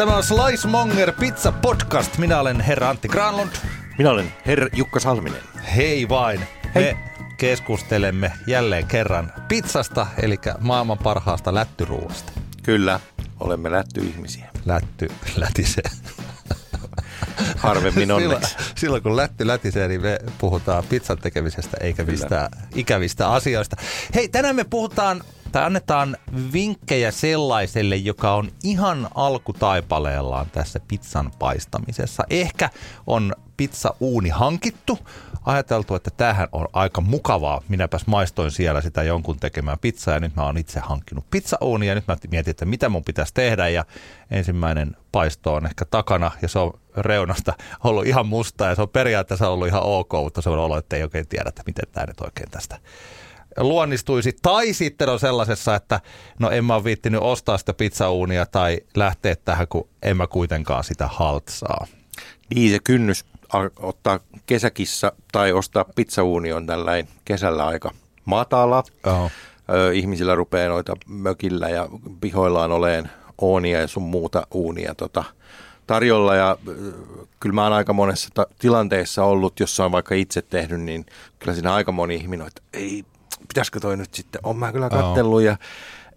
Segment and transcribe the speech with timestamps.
[0.00, 2.18] Tämä on Slice Monger Pizza Podcast.
[2.18, 3.52] Minä olen herra Antti Granlund.
[3.98, 5.40] Minä olen herra Jukka Salminen.
[5.76, 6.40] Hei vain.
[6.74, 6.84] Hei.
[6.84, 6.98] Me
[7.36, 12.32] keskustelemme jälleen kerran pizzasta, eli maailman parhaasta lättyruuasta.
[12.62, 13.00] Kyllä,
[13.40, 14.46] olemme lättyihmisiä.
[14.64, 15.90] Lätty lätisee.
[17.56, 18.50] Harvemmin onneksi.
[18.50, 23.76] Silloin, silloin kun lätty lätisee, niin me puhutaan pizzan tekemisestä eikä mistään ikävistä asioista.
[24.14, 25.22] Hei, tänään me puhutaan
[25.52, 26.16] tai annetaan
[26.52, 32.24] vinkkejä sellaiselle, joka on ihan alkutaipaleellaan tässä pizzan paistamisessa.
[32.30, 32.70] Ehkä
[33.06, 34.98] on pizza uuni hankittu,
[35.46, 37.62] ajateltu, että tämähän on aika mukavaa.
[37.68, 41.94] Minäpäs maistoin siellä sitä jonkun tekemään pizzaa ja nyt mä oon itse hankkinut pizzauuni ja
[41.94, 43.84] nyt mä mietin, että mitä mun pitäisi tehdä ja
[44.30, 47.52] ensimmäinen paisto on ehkä takana ja se on reunasta
[47.84, 50.96] ollut ihan musta ja se on periaatteessa ollut ihan ok, mutta se on ollut, että
[50.96, 52.78] ei oikein tiedä, että miten tämä nyt oikein tästä
[53.56, 54.36] luonnistuisi.
[54.42, 56.00] Tai sitten on sellaisessa, että
[56.38, 60.84] no en mä ole viittinyt ostaa sitä pizzauunia tai lähteä tähän, kun en mä kuitenkaan
[60.84, 61.86] sitä haltsaa.
[62.54, 63.24] Niin se kynnys
[63.78, 67.90] ottaa kesäkissa tai ostaa pizzauuni on tällainen kesällä aika
[68.24, 68.82] matala.
[69.06, 69.30] Oh.
[69.94, 71.88] Ihmisillä rupeaa noita mökillä ja
[72.20, 75.24] pihoillaan oleen oonia ja sun muuta uunia tota,
[75.86, 76.56] tarjolla ja
[77.40, 81.06] kyllä mä oon aika monessa ta- tilanteessa ollut, jossa on vaikka itse tehnyt, niin
[81.38, 83.04] kyllä siinä aika moni ihminen että ei,
[83.50, 85.56] pitäisikö toi nyt sitten, on mä kyllä kattellut ja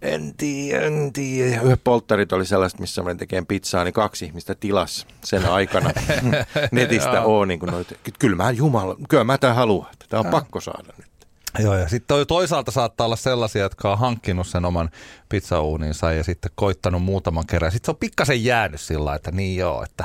[0.02, 1.60] en tiedä, en tiedä.
[1.60, 5.90] Yhdet polttarit oli sellaiset, missä mä tekemään pizzaa, niin kaksi ihmistä tilas sen aikana
[6.72, 7.48] netistä on.
[7.48, 7.94] Niin noita.
[8.18, 9.88] Kyllä mä jumala, kyllä mä tämän haluan.
[10.08, 11.13] Tämä on pakko saada nyt.
[11.58, 14.90] Joo, ja sitten toisaalta saattaa olla sellaisia, jotka on hankkinut sen oman
[15.28, 17.72] pizzauuninsa ja sitten koittanut muutaman kerran.
[17.72, 20.04] Sitten se on pikkasen jäänyt sillä että niin joo, että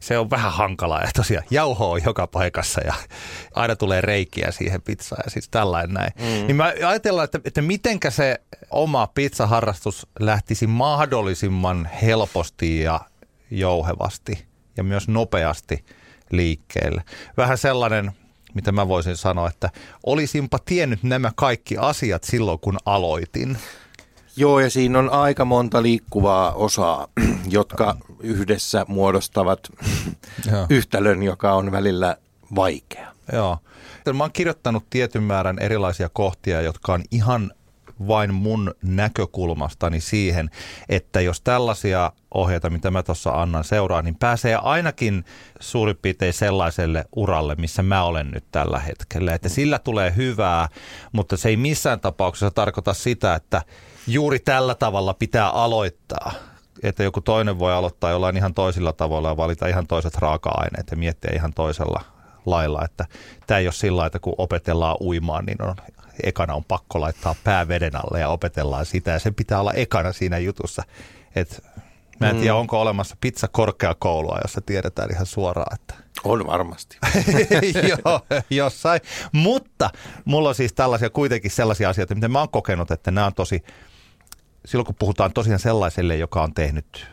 [0.00, 2.94] se on vähän hankalaa ja tosiaan jauho on joka paikassa ja
[3.54, 6.12] aina tulee reikiä siihen pizzaan ja siis tällainen näin.
[6.18, 6.46] Mm.
[6.46, 13.00] Niin mä ajatellaan, että, että mitenkä se oma pizzaharrastus lähtisi mahdollisimman helposti ja
[13.50, 15.84] jouhevasti ja myös nopeasti
[16.30, 17.02] liikkeelle.
[17.36, 18.12] Vähän sellainen,
[18.54, 19.70] mitä mä voisin sanoa, että
[20.06, 23.58] olisinpa tiennyt nämä kaikki asiat silloin, kun aloitin.
[24.36, 27.08] Joo, ja siinä on aika monta liikkuvaa osaa,
[27.48, 29.68] jotka yhdessä muodostavat
[30.70, 32.16] yhtälön, joka on välillä
[32.54, 33.12] vaikea.
[33.32, 33.58] Joo.
[34.12, 37.52] Mä oon kirjoittanut tietyn määrän erilaisia kohtia, jotka on ihan
[38.08, 40.50] vain mun näkökulmastani siihen,
[40.88, 45.24] että jos tällaisia ohjeita, mitä mä tuossa annan seuraa, niin pääsee ainakin
[45.60, 49.34] suurin piirtein sellaiselle uralle, missä mä olen nyt tällä hetkellä.
[49.34, 50.68] Että sillä tulee hyvää,
[51.12, 53.62] mutta se ei missään tapauksessa tarkoita sitä, että
[54.06, 56.32] juuri tällä tavalla pitää aloittaa.
[56.82, 60.96] Että joku toinen voi aloittaa jollain ihan toisilla tavoilla ja valita ihan toiset raaka-aineet ja
[60.96, 62.00] miettiä ihan toisella
[62.46, 62.84] lailla.
[62.84, 63.06] Että
[63.46, 65.74] tämä ei ole sillä että kun opetellaan uimaan, niin on,
[66.22, 69.10] ekana on pakko laittaa pää veden alle ja opetellaan sitä.
[69.10, 70.82] Ja sen pitää olla ekana siinä jutussa.
[71.34, 71.64] Et
[72.20, 72.58] Mä en tiedä, mm.
[72.58, 75.94] onko olemassa pizzakorkeakoulua, jossa tiedetään ihan suoraan, että...
[76.24, 76.98] On varmasti.
[77.88, 78.20] Joo,
[78.50, 79.00] jossain.
[79.32, 79.90] Mutta
[80.24, 83.62] mulla on siis tällaisia kuitenkin sellaisia asioita, mitä mä oon kokenut, että nämä on tosi
[84.64, 87.10] silloin kun puhutaan tosiaan sellaiselle, joka on tehnyt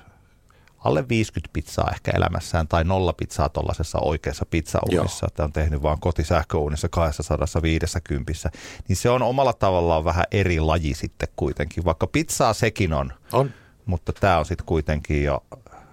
[0.85, 5.99] alle 50 pizzaa ehkä elämässään tai nolla pizzaa tuollaisessa oikeassa pizzauunissa, että on tehnyt vaan
[5.99, 8.49] kotisähköuunissa 250,
[8.87, 13.13] niin se on omalla tavallaan vähän eri laji sitten kuitenkin, vaikka pizzaa sekin on.
[13.33, 13.51] On.
[13.85, 15.43] Mutta tämä on sitten kuitenkin jo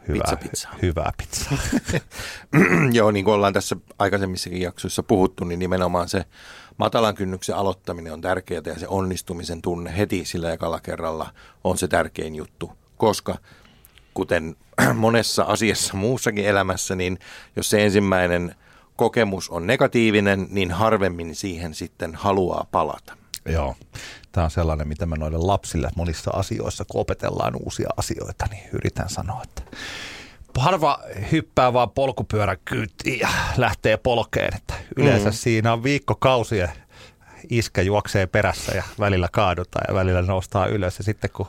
[0.09, 0.69] hyvää, pizza, pizza.
[0.83, 1.59] hyvää pizzaa.
[2.99, 6.25] Joo, niin kuin ollaan tässä aikaisemmissakin jaksoissa puhuttu, niin nimenomaan se
[6.77, 11.89] matalan kynnyksen aloittaminen on tärkeää ja se onnistumisen tunne heti sillä ekalla kerralla on se
[11.89, 13.35] tärkein juttu, koska
[14.15, 14.57] kuten
[14.95, 17.19] monessa asiassa muussakin elämässä, niin
[17.57, 18.55] jos se ensimmäinen
[18.97, 23.17] kokemus on negatiivinen, niin harvemmin siihen sitten haluaa palata.
[23.47, 23.77] Joo,
[24.33, 29.09] tämä on sellainen, mitä mä noille lapsille monissa asioissa, kun opetellaan uusia asioita, niin yritän
[29.09, 29.63] sanoa, että
[30.59, 30.99] harva
[31.33, 34.57] hyppää vaan polkupyörän kyytiin ja lähtee polkeen.
[34.57, 35.35] Että yleensä mm.
[35.35, 36.69] siinä on viikkokausia
[37.51, 40.99] iskä juoksee perässä ja välillä kaadutaan ja välillä nostaa ylös.
[40.99, 41.49] Ja sitten kun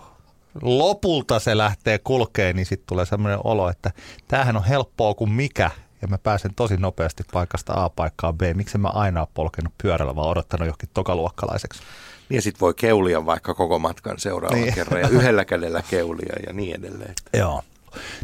[0.61, 3.91] lopulta se lähtee kulkeen, niin sitten tulee sellainen olo, että
[4.27, 5.71] tämähän on helppoa kuin mikä.
[6.01, 8.41] Ja mä pääsen tosi nopeasti paikasta A paikkaan B.
[8.53, 11.81] Miksi mä aina ole polkenut pyörällä, vaan odottanut johonkin tokaluokkalaiseksi.
[12.29, 14.73] Ja sitten voi keulia vaikka koko matkan seuraavalla niin.
[14.73, 17.13] kerran ja yhdellä kädellä keulia ja niin edelleen.
[17.39, 17.63] Joo.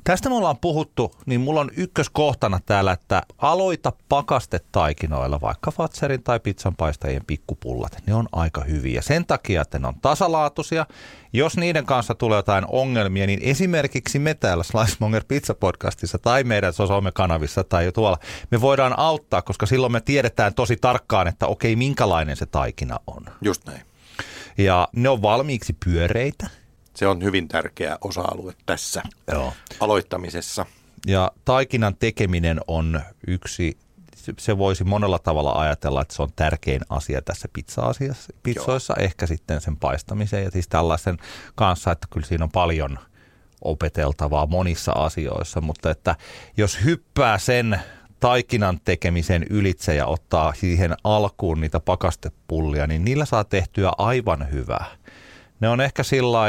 [0.04, 6.40] Tästä me ollaan puhuttu, niin mulla on ykköskohtana täällä, että aloita pakastetaikinoilla, vaikka Fatserin tai
[6.40, 7.98] pizzanpaistajien pikkupullat.
[8.08, 9.02] Ne on aika hyviä.
[9.02, 10.86] Sen takia, että ne on tasalaatuisia.
[11.34, 16.74] Jos niiden kanssa tulee jotain ongelmia, niin esimerkiksi me täällä Slicemonger Pizza Podcastissa tai meidän
[17.14, 18.18] kanavissa tai jo tuolla,
[18.52, 23.26] me voidaan auttaa, koska silloin me tiedetään tosi tarkkaan, että okei, minkälainen se taikina on.
[23.42, 23.82] Just näin.
[24.58, 26.48] Ja ne on valmiiksi pyöreitä
[27.00, 29.02] Se on hyvin tärkeä osa-alue tässä
[29.32, 29.54] Joo.
[29.80, 30.66] aloittamisessa.
[31.08, 33.78] Ja taikinan tekeminen on yksi,
[34.38, 39.06] se voisi monella tavalla ajatella, että se on tärkein asia tässä pizza-asiassa, pizzoissa, Joo.
[39.06, 41.18] ehkä sitten sen paistamiseen ja siis tällaisen
[41.56, 43.00] kanssa, että kyllä siinä on paljon
[43.62, 46.16] opeteltavaa monissa asioissa, mutta että
[46.58, 47.80] jos hyppää sen
[48.20, 54.86] taikinan tekemisen ylitse ja ottaa siihen alkuun niitä pakastepullia, niin niillä saa tehtyä aivan hyvää.
[55.60, 56.42] Ne on ehkä sillä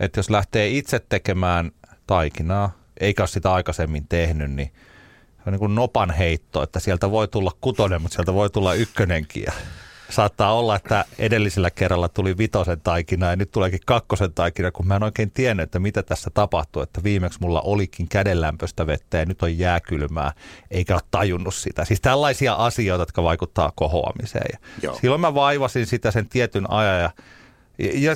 [0.00, 1.70] että jos lähtee itse tekemään
[2.06, 4.72] taikinaa, eikä ole sitä aikaisemmin tehnyt, niin
[5.36, 8.74] se on niin kuin nopan heitto, että sieltä voi tulla kutonen, mutta sieltä voi tulla
[8.74, 9.42] ykkönenkin.
[9.42, 9.52] Ja
[10.10, 14.96] saattaa olla, että edellisellä kerralla tuli vitosen taikina ja nyt tuleekin kakkosen taikina, kun mä
[14.96, 16.82] en oikein tiennyt, että mitä tässä tapahtuu.
[16.82, 20.32] Että viimeksi mulla olikin kädenlämpöistä vettä ja nyt on jääkylmää,
[20.70, 21.84] eikä ole tajunnut sitä.
[21.84, 24.58] Siis tällaisia asioita, jotka vaikuttaa kohoamiseen.
[24.82, 27.10] Ja silloin mä vaivasin sitä sen tietyn ajan ja
[27.78, 28.12] ja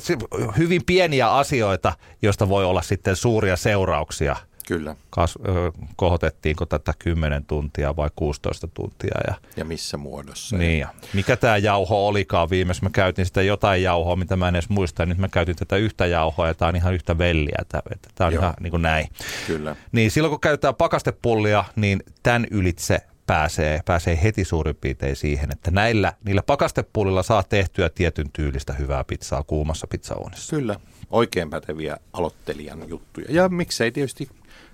[0.59, 1.93] hyvin pieniä asioita,
[2.23, 4.37] joista voi olla sitten suuria seurauksia–
[4.67, 4.97] Kyllä.
[5.11, 9.15] Kas, ö, kohotettiinko tätä 10 tuntia vai 16 tuntia.
[9.27, 10.57] Ja, ja missä muodossa.
[10.57, 12.83] Niin, ja mikä tämä jauho olikaan viimeksi.
[12.83, 15.07] Mä käytin sitä jotain jauhoa, mitä mä en edes muista.
[15.07, 17.59] Nyt mä käytin tätä yhtä jauhoa ja tämä on ihan yhtä velliä.
[17.69, 18.43] Tämä on Joo.
[18.43, 19.09] ihan niin kuin näin.
[19.47, 19.77] Kyllä.
[19.93, 25.71] Niin silloin kun käytetään pakastepullia, niin tämän ylitse pääsee, pääsee heti suurin piirtein siihen, että
[25.71, 30.57] näillä, niillä pakastepullilla saa tehtyä tietyn tyylistä hyvää pizzaa kuumassa pizzauunissa.
[30.57, 30.81] Kyllä,
[31.11, 33.27] oikein päteviä aloittelijan juttuja.
[33.31, 34.29] Ja miksei tietysti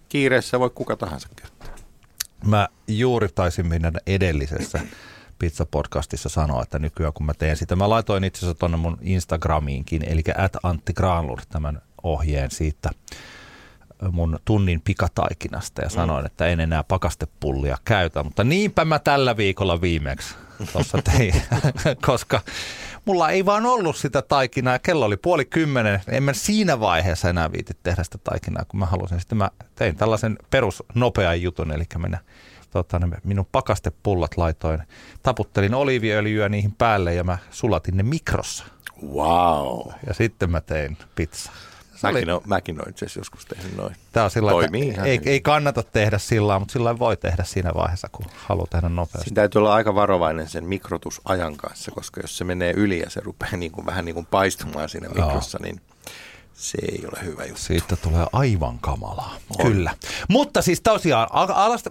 [0.09, 1.69] kiireessä voi kuka tahansa käyttää.
[2.45, 4.81] Mä juuri taisin mennä edellisessä
[5.39, 10.05] pizza-podcastissa sanoa, että nykyään kun mä teen sitä, mä laitoin itse asiassa tuonne mun Instagramiinkin,
[10.05, 12.91] eli at Antti Granlund, tämän ohjeen siitä
[14.13, 16.27] mun tunnin pikataikinasta ja sanoin, mm.
[16.27, 20.35] että en enää pakastepullia käytä, mutta niinpä mä tällä viikolla viimeksi
[20.73, 21.35] tuossa tein,
[22.07, 22.41] koska
[23.05, 24.79] mulla ei vaan ollut sitä taikinaa.
[24.79, 26.01] Kello oli puoli kymmenen.
[26.09, 29.21] En mä siinä vaiheessa enää viiti tehdä sitä taikinaa, kun mä halusin.
[29.21, 32.19] Sitten mä tein tällaisen perus nopean jutun, eli mennä
[32.71, 34.83] tota, minun pakastepullat laitoin.
[35.23, 38.65] Taputtelin oliiviöljyä niihin päälle ja mä sulatin ne mikrossa.
[39.13, 39.93] Wow.
[40.07, 41.53] Ja sitten mä tein pizza.
[42.03, 43.97] Mäkin, on, mäkin olen itse joskus tehnyt noin.
[44.13, 47.71] Tämä on sillä Toimii että ei, ei, kannata tehdä sillä mutta sillä voi tehdä siinä
[47.75, 49.25] vaiheessa, kun haluaa tehdä nopeasti.
[49.25, 53.21] Siinä täytyy olla aika varovainen sen mikrotusajan kanssa, koska jos se menee yli ja se
[53.21, 55.65] rupeaa niin kuin, vähän niin kuin paistumaan siinä mikrossa, Joo.
[55.65, 55.81] niin
[56.55, 57.63] se ei ole hyvä juttu.
[57.63, 59.37] Siitä tulee aivan kamalaa.
[59.59, 59.67] On.
[59.67, 59.95] Kyllä.
[60.29, 61.29] Mutta siis tosiaan,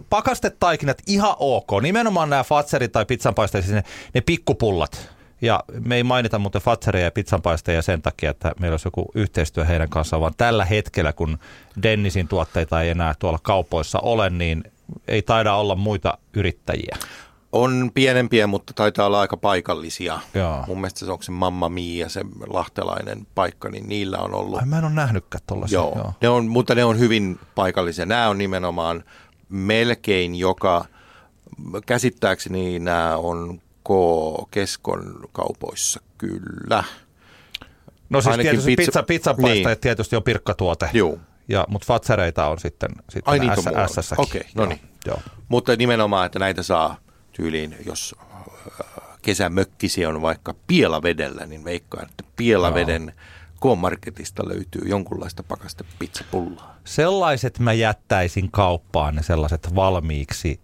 [0.09, 1.67] pakastetaikinat ihan ok.
[1.81, 3.83] Nimenomaan nämä fatserit tai pizzanpaisteet, ne,
[4.13, 8.87] ne pikkupullat ja me ei mainita muuten Fatseria ja pizzanpaisteja sen takia, että meillä olisi
[8.87, 11.39] joku yhteistyö heidän kanssaan, vaan tällä hetkellä, kun
[11.83, 14.63] Dennisin tuotteita ei enää tuolla kaupoissa ole, niin
[15.07, 16.97] ei taida olla muita yrittäjiä.
[17.51, 20.19] On pienempiä, mutta taitaa olla aika paikallisia.
[20.33, 20.63] Joo.
[20.67, 24.59] Mun mielestä se onko se Mamma Mia, se lahtelainen paikka, niin niillä on ollut.
[24.59, 25.79] Ai, mä en ole nähnytkään tuollaisia.
[25.79, 26.13] Joo, Joo.
[26.21, 28.05] Ne on, mutta ne on hyvin paikallisia.
[28.05, 29.03] Nämä on nimenomaan
[29.49, 30.85] melkein joka,
[31.85, 33.61] käsittääkseni nämä on
[34.51, 36.83] keskon kaupoissa, kyllä.
[38.09, 39.67] No siis Ainakin tietysti pizza, pizza niin.
[39.81, 40.89] tietysti on pirkkatuote.
[40.93, 41.19] Joo.
[41.47, 43.39] Ja, mutta fatsereita on sitten, sitten Ai,
[43.87, 44.81] S, s Okei, okay, no niin.
[45.05, 45.21] Joo.
[45.47, 46.97] Mutta nimenomaan, että näitä saa
[47.33, 53.13] tyyliin, jos äh, kesämökkisi on vaikka pielavedellä, niin veikkaan, että pielaveden
[53.61, 56.75] K-Marketista löytyy jonkunlaista pakastepizzapulloa.
[56.83, 60.59] Sellaiset mä jättäisin kauppaan, ne sellaiset valmiiksi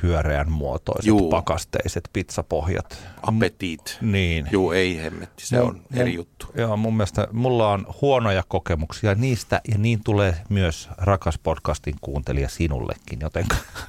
[0.00, 1.30] pyöreän muotoiset Juu.
[1.30, 2.98] pakasteiset pizzapohjat.
[3.22, 3.98] Appetit.
[4.00, 4.48] Niin.
[4.50, 6.46] Joo, ei hemmetti, se mun, on eri mun, juttu.
[6.54, 12.48] Joo, mun mielestä mulla on huonoja kokemuksia niistä ja niin tulee myös rakas podcastin kuuntelija
[12.48, 13.46] sinullekin, joten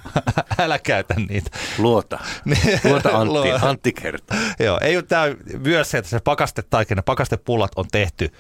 [0.60, 1.52] älä käytä niitä.
[1.78, 2.20] Luota.
[2.90, 4.38] Luota Antti, Antti kertaa.
[4.60, 5.26] Joo, ei ole tämä
[5.60, 8.32] myös se, että se pakastetaikina, pakastepullat on tehty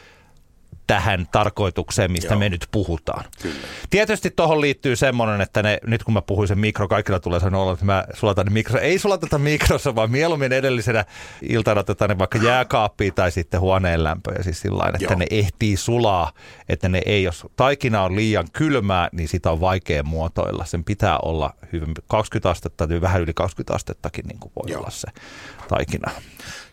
[0.87, 2.39] tähän tarkoitukseen, mistä Joo.
[2.39, 3.25] me nyt puhutaan.
[3.41, 3.55] Kyllä.
[3.89, 7.73] Tietysti tuohon liittyy semmoinen, että ne, nyt kun mä puhuin sen mikro, kaikilla tulee sanoa,
[7.73, 8.79] että mä sulatan mikro.
[8.79, 11.05] Ei sulateta mikrossa, vaan mieluummin edellisenä
[11.41, 14.43] iltana otetaan ne vaikka jääkaappiin tai sitten huoneen lämpöä.
[14.43, 15.15] Siis sillä että Joo.
[15.15, 16.31] ne ehtii sulaa,
[16.69, 20.65] että ne ei, jos taikina on liian kylmää, niin sitä on vaikea muotoilla.
[20.65, 24.79] Sen pitää olla hyvin 20 astetta tai vähän yli 20 astettakin niin kuin voi Joo.
[24.79, 25.07] olla se
[25.67, 26.11] taikina.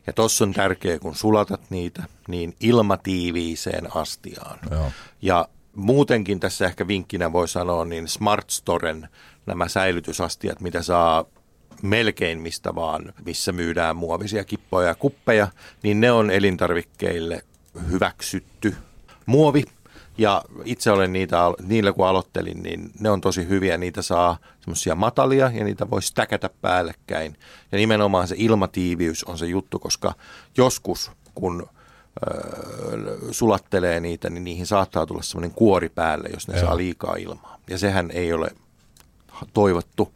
[0.07, 4.59] Ja tuossa on tärkeää, kun sulatat niitä, niin ilmatiiviiseen astiaan.
[4.71, 4.93] Joo.
[5.23, 9.09] Ja muutenkin tässä ehkä vinkkinä voi sanoa, niin Smart Storen
[9.47, 11.25] nämä säilytysastiat, mitä saa
[11.83, 15.49] melkein mistä vaan, missä myydään muovisia kippoja ja kuppeja,
[15.83, 17.45] niin ne on elintarvikkeille
[17.91, 18.77] hyväksytty
[19.27, 19.65] muovi.
[20.19, 23.79] Ja itse olen niitä, niillä kun aloittelin, niin ne on tosi hyviä.
[23.79, 27.37] Niitä saa semmoisia matalia ja niitä voi stäkätä päällekkäin.
[27.73, 30.15] Ja nimenomaan se ilmatiiviys on se juttu, koska
[30.57, 31.69] joskus kun
[33.31, 36.67] sulattelee niitä, niin niihin saattaa tulla semmoinen kuori päälle, jos ne Joo.
[36.67, 37.59] saa liikaa ilmaa.
[37.71, 38.51] Ja sehän ei ole
[39.53, 40.15] toivottu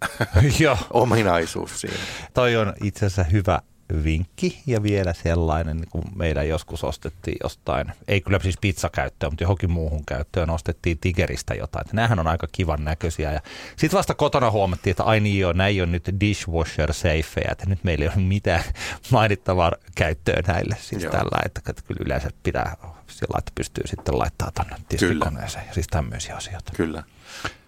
[0.90, 1.96] ominaisuus siinä.
[2.34, 3.60] Toi on itse asiassa hyvä
[4.04, 9.44] vinkki ja vielä sellainen, niin kun meidän joskus ostettiin jostain, ei kyllä siis pizzakäyttöön, mutta
[9.44, 11.80] johonkin muuhun käyttöön ostettiin Tigeristä jotain.
[11.80, 13.40] Että näähän on aika kivan näköisiä ja
[13.76, 17.84] sitten vasta kotona huomattiin, että ai niin joo, näin on nyt dishwasher safeja, että nyt
[17.84, 18.64] meillä ei ole mitään
[19.10, 20.76] mainittavaa käyttöön näille.
[20.80, 25.74] Siis tällä, että, että kyllä yleensä pitää sillä että pystyy sitten laittamaan tuonne tiskikoneeseen ja
[25.74, 26.72] siis tämmöisiä asioita.
[26.76, 27.02] Kyllä.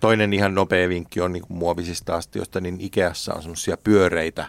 [0.01, 4.47] Toinen ihan nopea vinkki on niin muovisista astioista, niin Ikeassa on semmoisia pyöreitä,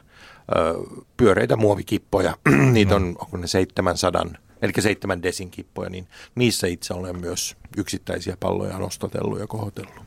[1.17, 2.37] pyöreitä muovikippoja.
[2.71, 4.25] Niitä on, onko ne 700,
[4.61, 10.05] eli 7 desin kippoja, niin niissä itse olen myös yksittäisiä palloja nostatellut ja kohotellut.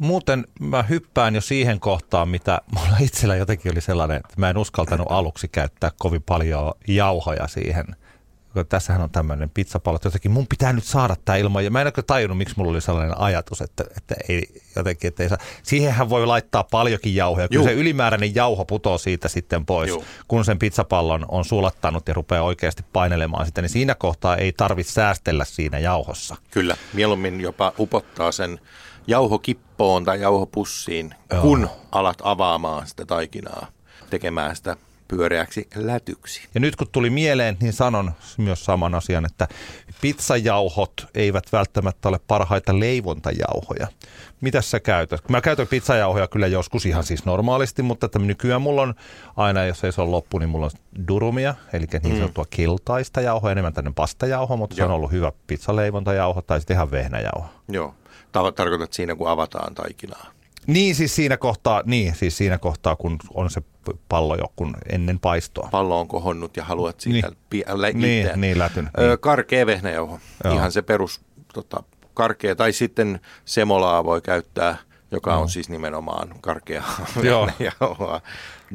[0.00, 4.58] Muuten mä hyppään jo siihen kohtaan, mitä mulla itsellä jotenkin oli sellainen, että mä en
[4.58, 7.86] uskaltanut aluksi käyttää kovin paljon jauhoja siihen–
[8.68, 11.64] tässähän on tämmöinen pizzapallo, että jotenkin mun pitää nyt saada tämä ilman.
[11.64, 15.22] Ja mä en ole tajunnut, miksi mulla oli sellainen ajatus, että, että ei jotenkin, että
[15.22, 15.38] ei saa.
[15.62, 17.48] Siihenhän voi laittaa paljonkin jauhoja.
[17.48, 20.04] Kyllä se ylimääräinen jauho putoo siitä sitten pois, Juh.
[20.28, 24.92] kun sen pizzapallon on sulattanut ja rupeaa oikeasti painelemaan sitä, niin siinä kohtaa ei tarvitse
[24.92, 26.36] säästellä siinä jauhossa.
[26.50, 28.60] Kyllä, mieluummin jopa upottaa sen
[29.06, 31.40] jauhokippoon tai jauhopussiin, Joo.
[31.40, 33.66] kun alat avaamaan sitä taikinaa
[34.10, 34.76] tekemään sitä
[35.08, 36.48] pyöreäksi lätyksi.
[36.54, 39.48] Ja nyt kun tuli mieleen, niin sanon myös saman asian, että
[40.00, 43.86] pizzajauhot eivät välttämättä ole parhaita leivontajauhoja.
[44.40, 45.28] Mitä sä käytät?
[45.28, 48.94] Mä käytän pizzajauhoja kyllä joskus ihan siis normaalisti, mutta että nykyään mulla on
[49.36, 50.70] aina, jos ei se ole loppu, niin mulla on
[51.08, 52.18] durumia, eli niin mm.
[52.18, 52.50] sanottua mm.
[52.50, 54.86] kiltaista jauhoa, enemmän tänne pastajauho, mutta Joo.
[54.86, 57.48] se on ollut hyvä pizzaleivontajauho tai sitten ihan vehnäjauho.
[57.68, 57.94] Joo.
[58.32, 60.32] Tarkoitat siinä, kun avataan taikinaa.
[60.66, 63.62] Niin, siis siinä kohtaa, niin, siis siinä kohtaa, kun on se
[64.08, 65.68] pallo jo kun ennen paistoa.
[65.70, 67.38] Pallo on kohonnut ja haluat siitä niin.
[67.50, 68.90] pi- lä- niin, niin, lätyn.
[68.98, 69.18] Öö, niin.
[69.18, 70.54] Karkea vehnäjauho, Joo.
[70.54, 71.20] ihan se perus
[71.54, 71.82] tota,
[72.14, 72.54] karkea.
[72.56, 74.76] Tai sitten semolaa voi käyttää,
[75.10, 75.40] joka Joo.
[75.40, 76.82] on siis nimenomaan karkea
[77.22, 78.20] vehnäjauhoa,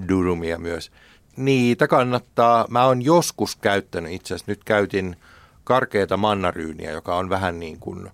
[0.10, 0.92] durumia myös.
[1.38, 2.66] Niitä kannattaa.
[2.70, 5.16] Mä oon joskus käyttänyt, itse asiassa nyt käytin
[5.64, 8.10] karkeata mannaryyniä, joka on vähän niin kuin,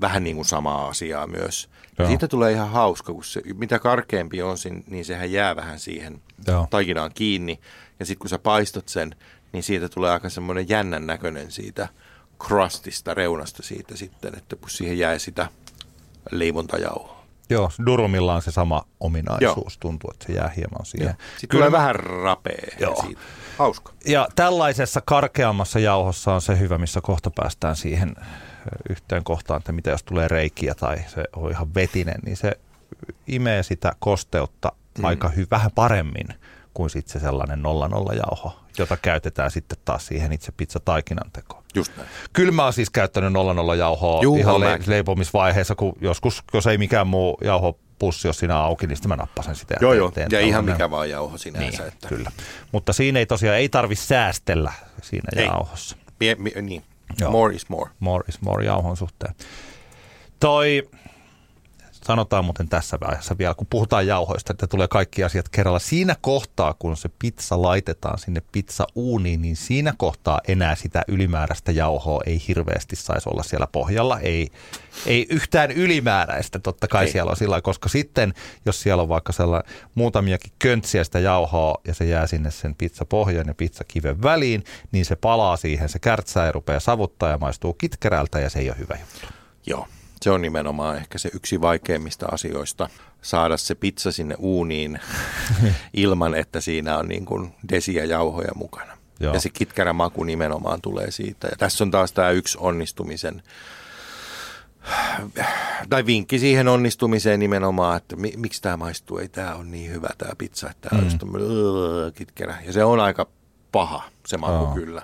[0.00, 1.68] vähän niin kuin samaa asiaa myös.
[1.98, 2.08] Joo.
[2.08, 6.66] Siitä tulee ihan hauska, kun se, mitä karkeampi on, niin sehän jää vähän siihen Joo.
[6.70, 7.60] taikinaan kiinni.
[8.00, 9.16] Ja sitten kun sä paistot sen,
[9.52, 11.88] niin siitä tulee aika semmoinen jännän näköinen siitä
[12.40, 15.48] crustista, reunasta siitä sitten, että kun siihen jää sitä
[16.30, 17.24] leivontajauhoa.
[17.50, 19.80] Joo, durumilla on se sama ominaisuus, Joo.
[19.80, 21.06] tuntuu, että se jää hieman siihen.
[21.06, 21.28] Joo.
[21.30, 21.66] Sitten Kyllä.
[21.66, 23.02] tulee vähän rapea Joo.
[23.06, 23.20] siitä.
[23.58, 23.92] Hauska.
[24.06, 28.16] Ja tällaisessa karkeammassa jauhossa on se hyvä, missä kohta päästään siihen
[28.90, 32.52] yhteen kohtaan, että mitä jos tulee reikiä tai se on ihan vetinen, niin se
[33.26, 35.04] imee sitä kosteutta mm.
[35.04, 36.28] aika hy- vähän paremmin
[36.74, 41.64] kuin sitten se sellainen nolla nolla jauho, jota käytetään sitten taas siihen itse pizzataikinan tekoon.
[41.74, 42.08] Just näin.
[42.32, 46.66] Kyllä mä oon siis käyttänyt nolla nolla jauhoa Juh, ihan le- leipomisvaiheessa, kun joskus, jos
[46.66, 49.74] ei mikään muu jauho pussi, jos siinä auki, niin sitten mä nappasen sitä.
[49.80, 50.12] Joo, joo.
[50.30, 51.82] Ja ihan mikä vaan jauho sinänsä.
[51.82, 52.08] Niin, että.
[52.08, 52.30] Kyllä.
[52.72, 55.46] Mutta siinä ei tosiaan, ei tarvi säästellä siinä ei.
[55.46, 55.96] jauhossa.
[56.20, 56.84] Mie, mie, niin,
[57.18, 57.30] Joo.
[57.30, 57.92] More is more.
[58.00, 59.34] More is more jauhon suhteen.
[60.40, 60.82] Toi,
[62.06, 65.78] sanotaan muuten tässä vaiheessa vielä, kun puhutaan jauhoista, että tulee kaikki asiat kerralla.
[65.78, 72.20] Siinä kohtaa, kun se pizza laitetaan sinne pizza-uuniin, niin siinä kohtaa enää sitä ylimääräistä jauhoa
[72.26, 74.20] ei hirveästi saisi olla siellä pohjalla.
[74.20, 74.48] Ei,
[75.06, 77.12] ei yhtään ylimääräistä, totta kai ei.
[77.12, 78.34] siellä on sillä koska sitten,
[78.66, 83.46] jos siellä on vaikka sellainen muutamiakin köntsiä sitä jauhoa ja se jää sinne sen pizza-pohjan
[83.46, 88.40] ja pizza-kiven väliin, niin se palaa siihen, se kärtsää ja rupeaa savuttaa ja maistuu kitkerältä
[88.40, 89.26] ja se ei ole hyvä juttu.
[89.66, 89.88] Joo,
[90.24, 92.88] se on nimenomaan ehkä se yksi vaikeimmista asioista,
[93.22, 95.00] saada se pizza sinne uuniin
[95.94, 98.98] ilman, että siinä on niin kuin desiä jauhoja mukana.
[99.20, 99.34] Joo.
[99.34, 101.48] Ja se kitkerä maku nimenomaan tulee siitä.
[101.48, 103.42] Ja tässä on taas tämä yksi onnistumisen,
[105.90, 110.08] tai vinkki siihen onnistumiseen nimenomaan, että mi, miksi tämä maistuu, ei tämä ole niin hyvä
[110.18, 111.34] tämä pizza, että tämä mm.
[111.34, 112.56] on kitkerä.
[112.66, 113.26] Ja se on aika
[113.72, 114.74] paha se maku oh.
[114.74, 115.02] kyllä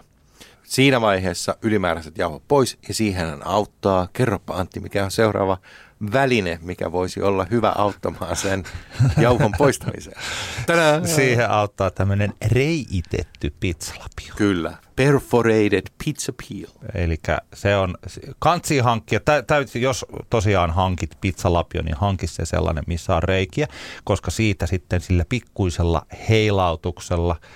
[0.70, 4.08] siinä vaiheessa ylimääräiset jauhot pois ja siihen hän auttaa.
[4.12, 5.58] Kerropa Antti, mikä on seuraava
[6.12, 8.64] väline, mikä voisi olla hyvä auttamaan sen
[9.18, 10.16] jauhon poistamiseen.
[10.66, 11.08] Tänään.
[11.08, 14.34] Siihen auttaa tämmöinen reiitetty pizzalapio.
[14.36, 16.70] Kyllä, perforated pizza peel.
[16.94, 17.16] Eli
[17.54, 17.94] se on,
[18.38, 23.66] kansi hankkia, täytyy, jos tosiaan hankit pizzalapio, niin hanki se sellainen, missä on reikiä,
[24.04, 27.36] koska siitä sitten sillä pikkuisella heilautuksella–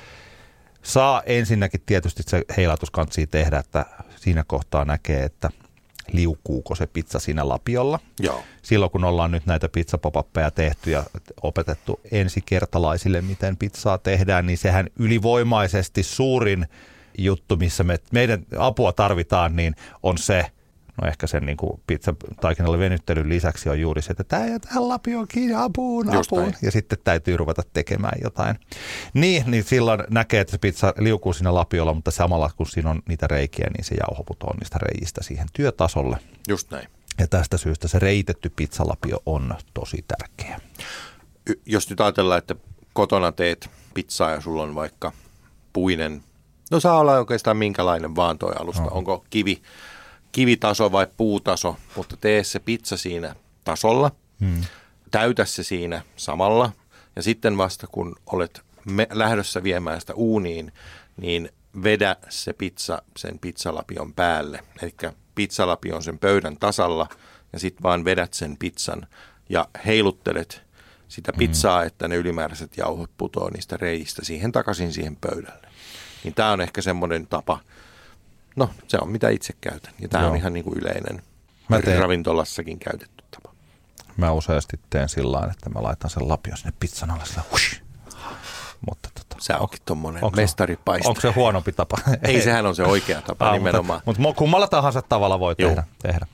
[0.84, 2.90] Saa ensinnäkin tietysti se heilatus
[3.26, 3.86] tehdä, että
[4.16, 5.50] siinä kohtaa näkee, että
[6.12, 8.00] liukuuko se pizza siinä lapiolla.
[8.20, 8.44] Joo.
[8.62, 11.04] Silloin kun ollaan nyt näitä pizzapopappeja tehty ja
[11.42, 16.66] opetettu ensikertalaisille, miten pizzaa tehdään, niin sehän ylivoimaisesti suurin
[17.18, 20.46] juttu, missä me, meidän apua tarvitaan, niin on se,
[21.02, 25.26] No ehkä sen niin pizzataikinalle venyttelyn lisäksi on juuri se, että tämä ja tämä lapio
[25.26, 26.54] kiinni, apuun, apuun.
[26.62, 28.58] Ja sitten täytyy ruveta tekemään jotain.
[29.14, 33.02] Niin, niin silloin näkee, että se pizza liukuu siinä lapiolla, mutta samalla kun siinä on
[33.08, 36.18] niitä reikiä, niin se jauho putoaa niistä reijistä siihen työtasolle.
[36.48, 36.88] Just näin.
[37.18, 40.60] Ja tästä syystä se reitetty pizzalapio on tosi tärkeä.
[41.66, 42.54] Jos nyt ajatellaan, että
[42.92, 45.12] kotona teet pizzaa ja sulla on vaikka
[45.72, 46.22] puinen,
[46.70, 48.82] no saa olla oikeastaan minkälainen vaan toi alusta.
[48.82, 48.90] No.
[48.92, 49.62] Onko kivi,
[50.34, 54.10] kivitaso vai puutaso, mutta tee se pizza siinä tasolla,
[54.40, 54.64] hmm.
[55.10, 56.72] täytä se siinä samalla
[57.16, 60.72] ja sitten vasta kun olet me, lähdössä viemään sitä uuniin,
[61.16, 61.50] niin
[61.82, 64.64] vedä se pizza sen pizzalapion päälle.
[64.82, 64.94] Eli
[65.34, 67.08] pizzalapi on sen pöydän tasalla
[67.52, 69.06] ja sitten vaan vedät sen pizzan
[69.48, 70.62] ja heiluttelet
[71.08, 71.38] sitä hmm.
[71.38, 71.86] pizzaa, mm.
[71.86, 75.68] että ne ylimääräiset jauhot putoaa niistä reistä siihen takaisin siihen pöydälle.
[76.24, 77.60] Niin tämä on ehkä semmoinen tapa,
[78.56, 79.92] No, se on mitä itse käytän.
[80.00, 81.22] Ja tämä on ihan niin kuin yleinen
[81.68, 83.54] mä teen, ravintolassakin käytetty tapa.
[84.16, 87.80] Mä useasti teen sillä että mä laitan sen lapion sinne pizzan alle sillä hush.
[88.88, 91.08] Mutta tota, Sä onkin tommonen mestaripaista.
[91.08, 91.96] Onko se huonompi tapa?
[92.22, 94.00] Ei, sehän on se oikea tapa ah, nimenomaan.
[94.06, 96.26] Mutta, mutta kummalla tahansa tavalla voi tehdä, tehdä.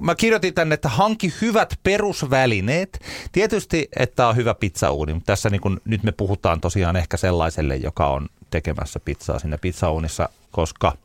[0.00, 3.00] Mä kirjoitin tänne, että hanki hyvät perusvälineet.
[3.32, 7.76] Tietysti, että on hyvä pizzauuni, mutta tässä niin kun, nyt me puhutaan tosiaan ehkä sellaiselle,
[7.76, 10.92] joka on tekemässä pizzaa siinä pizzauunissa, koska–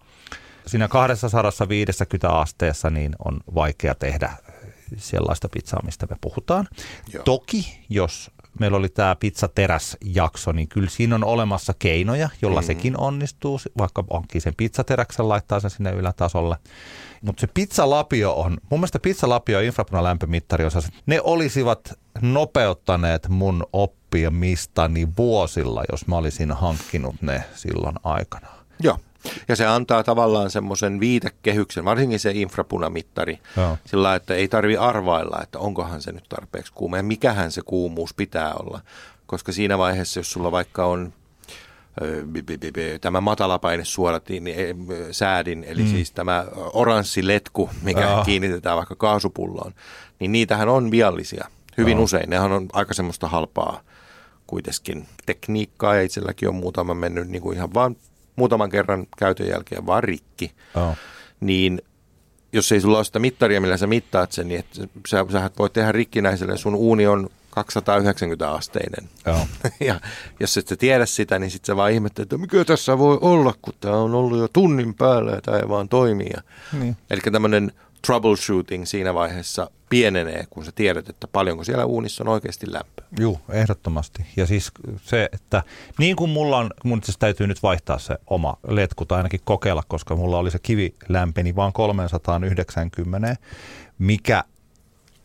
[0.67, 4.33] siinä 250 asteessa niin on vaikea tehdä
[4.97, 6.67] sellaista pizzaa, mistä me puhutaan.
[7.13, 7.23] Joo.
[7.23, 12.67] Toki, jos meillä oli tämä pizzateräs-jakso, niin kyllä siinä on olemassa keinoja, jolla mm-hmm.
[12.67, 16.57] sekin onnistuu, vaikka onkin sen pizzateräksen laittaa sen sinne ylätasolle.
[17.21, 20.71] Mutta se pizzalapio on, mun mielestä pizzalapio ja lämpömittari on
[21.05, 28.47] ne olisivat nopeuttaneet mun oppimistani vuosilla, jos mä olisin hankkinut ne silloin aikana.
[28.79, 28.97] Joo.
[29.47, 33.77] Ja se antaa tavallaan semmoisen viitekehyksen, varsinkin se infrapunamittari, Joo.
[33.85, 38.13] sillä että ei tarvi arvailla, että onkohan se nyt tarpeeksi kuuma ja mikähän se kuumuus
[38.13, 38.81] pitää olla.
[39.25, 41.13] Koska siinä vaiheessa, jos sulla vaikka on
[43.01, 45.89] tämä matalapaine suodatin, niin säädin, eli mm.
[45.89, 48.23] siis tämä oranssi letku, mikä Joo.
[48.23, 49.73] kiinnitetään vaikka kaasupulloon,
[50.19, 51.47] niin niitähän on viallisia
[51.77, 52.03] hyvin Joo.
[52.03, 52.29] usein.
[52.29, 53.81] Nehän on aika semmoista halpaa
[54.47, 57.95] kuitenkin tekniikkaa ja itselläkin on muutama mennyt niin kuin ihan vaan
[58.35, 60.97] muutaman kerran käytön jälkeen vaan rikki, oh.
[61.39, 61.81] niin
[62.53, 64.63] jos ei sulla ole sitä mittaria, millä sä mittaat sen, niin
[65.07, 69.09] sä, sä voit tehdä rikkinäiselle, sun uuni on 290 asteinen.
[69.27, 69.47] Oh.
[69.87, 69.99] ja
[70.39, 73.53] jos et sä tiedä sitä, niin sitten sä vaan ihmettelet, että mikä tässä voi olla,
[73.61, 76.29] kun tämä on ollut jo tunnin päällä ja tämä ei vaan toimi.
[76.73, 76.97] Niin.
[77.09, 77.71] Eli tämmöinen
[78.05, 83.05] troubleshooting siinä vaiheessa pienenee, kun sä tiedät, että paljonko siellä uunissa on oikeasti lämpöä.
[83.19, 84.25] Joo, ehdottomasti.
[84.37, 85.63] Ja siis se, että
[85.99, 89.83] niin kuin mulla on, mun siis täytyy nyt vaihtaa se oma letku tai ainakin kokeilla,
[89.87, 93.35] koska mulla oli se kivi lämpeni vaan 390,
[93.99, 94.43] mikä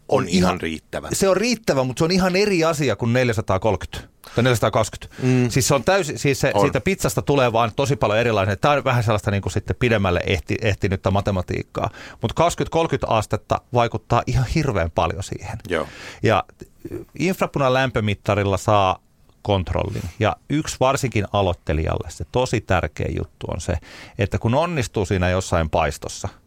[0.09, 1.09] on ihan riittävä.
[1.13, 5.23] Se on riittävä, mutta se on ihan eri asia kuin 430 tai 420.
[5.23, 5.51] Mm.
[5.51, 6.61] Siis se on täysin, siis se, on.
[6.61, 8.59] siitä pizzasta tulee vaan tosi paljon erilainen.
[8.61, 11.91] Tämä on vähän sellaista niin kuin sitten pidemmälle ehti, ehtinyttä matematiikkaa.
[12.23, 12.51] Mutta
[13.07, 15.59] 20-30 astetta vaikuttaa ihan hirveän paljon siihen.
[15.69, 15.87] Joo.
[16.23, 16.45] Ja
[17.19, 18.99] infrapunan lämpömittarilla saa
[19.43, 20.03] kontrollin.
[20.19, 23.75] Ja yksi varsinkin aloittelijalle se tosi tärkeä juttu on se,
[24.19, 26.29] että kun onnistuu siinä jossain paistossa–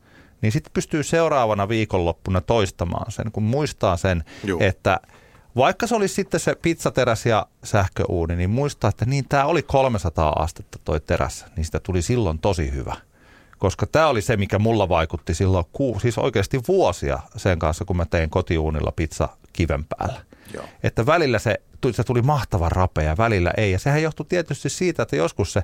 [0.43, 4.61] niin sitten pystyy seuraavana viikonloppuna toistamaan sen, kun muistaa sen, Juh.
[4.61, 4.99] että
[5.55, 10.29] vaikka se olisi sitten se pizzateräs ja sähköuuni, niin muistaa, että niin tämä oli 300
[10.29, 12.95] astetta toi teräs, niin sitä tuli silloin tosi hyvä.
[13.57, 17.97] Koska tämä oli se, mikä mulla vaikutti silloin, ku, siis oikeasti vuosia sen kanssa, kun
[17.97, 20.21] mä tein kotiuunilla pizza kiven päällä.
[20.53, 20.65] Joo.
[20.83, 21.61] Että välillä se,
[21.91, 23.71] se tuli mahtava rapea, välillä ei.
[23.71, 25.63] Ja sehän johtui tietysti siitä, että joskus se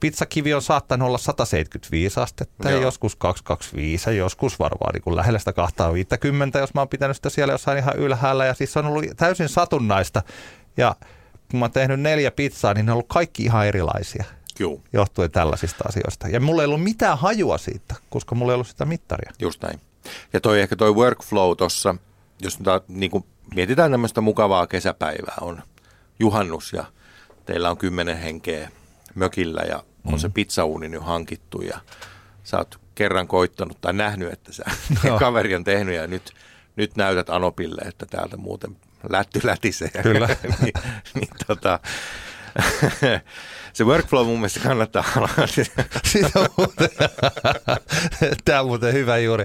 [0.00, 2.78] pizzakivi on saattanut olla 175 astetta Joo.
[2.78, 7.30] ja joskus 225 ja joskus varmaan niin lähellä sitä 250, jos mä oon pitänyt sitä
[7.30, 8.46] siellä jossain ihan ylhäällä.
[8.46, 10.22] Ja siis se on ollut täysin satunnaista.
[10.76, 10.96] Ja
[11.50, 14.24] kun mä oon tehnyt neljä pizzaa, niin ne on ollut kaikki ihan erilaisia.
[14.58, 14.80] Joo.
[14.92, 16.28] Johtuen tällaisista asioista.
[16.28, 19.32] Ja mulla ei ollut mitään hajua siitä, koska mulla ei ollut sitä mittaria.
[19.38, 19.80] Just näin.
[20.32, 21.94] Ja toi ehkä toi workflow tuossa,
[22.40, 25.62] jos nyt niin kuin mietitään tämmöistä mukavaa kesäpäivää, on
[26.18, 26.84] juhannus ja
[27.46, 28.70] teillä on kymmenen henkeä
[29.14, 30.18] mökillä ja on mm.
[30.18, 31.80] se pizzauuni nyt hankittu ja
[32.44, 34.64] sä oot kerran koittanut tai nähnyt, että sä
[35.04, 35.18] no.
[35.18, 36.32] kaveri on tehnyt ja nyt,
[36.76, 38.76] nyt näytät Anopille, että täältä muuten
[39.08, 39.90] lätty lätisee.
[40.02, 40.26] Kyllä.
[40.62, 40.72] niin,
[41.14, 41.80] niin tota,
[43.72, 45.28] se workflow mun mielestä kannattaa olla.
[48.44, 49.44] Tämä on muuten hyvä juuri.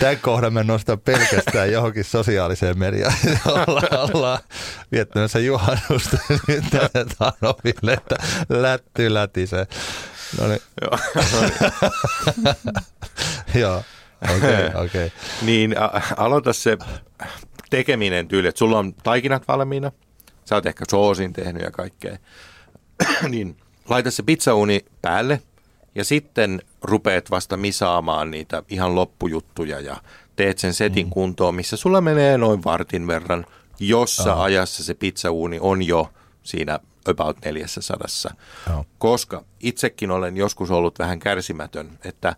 [0.00, 3.14] Tämän kohdan me nostan pelkästään johonkin sosiaaliseen mediaan.
[3.66, 4.38] ollaan, ollaan
[4.92, 6.64] viettämässä juhannusta nyt
[7.18, 8.16] Tanoville, että
[8.48, 9.66] lätty lätisee.
[10.40, 10.60] No niin.
[10.82, 11.54] Joo, no niin.
[13.62, 13.82] Joo,
[14.36, 15.06] okei, okay, okei.
[15.06, 15.10] Okay.
[15.42, 16.78] niin a- aloita se
[17.70, 19.92] tekeminen tyyli, että sulla on taikinat valmiina,
[20.44, 22.16] sä oot ehkä soosin tehnyt ja kaikkea,
[23.28, 23.56] niin
[23.88, 25.42] laita se pizzauni päälle
[25.94, 29.96] ja sitten rupeat vasta misaamaan niitä ihan loppujuttuja ja
[30.36, 31.10] teet sen setin mm.
[31.10, 33.46] kuntoon, missä sulla menee noin vartin verran,
[33.80, 34.42] jossa Aha.
[34.42, 36.10] ajassa se pizzauuni on jo
[36.42, 38.08] siinä about 400.
[38.66, 38.84] Aha.
[38.98, 42.36] Koska itsekin olen joskus ollut vähän kärsimätön, että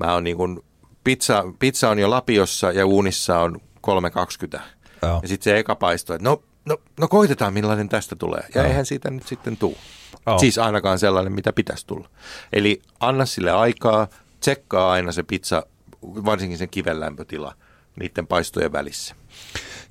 [0.00, 0.60] mä oon niin kuin,
[1.04, 4.60] pizza, pizza on jo lapiossa ja uunissa on 320.
[5.02, 5.18] Aha.
[5.22, 8.42] Ja sitten se eka paisto, että no, no, no koitetaan millainen tästä tulee.
[8.54, 8.68] Ja Aha.
[8.68, 9.76] eihän siitä nyt sitten tule.
[10.26, 10.40] Oh.
[10.40, 12.08] Siis ainakaan sellainen, mitä pitäisi tulla.
[12.52, 14.08] Eli anna sille aikaa,
[14.40, 15.66] tsekkaa aina se pizza,
[16.02, 17.54] varsinkin sen kiven lämpötila
[18.00, 19.14] niiden paistojen välissä.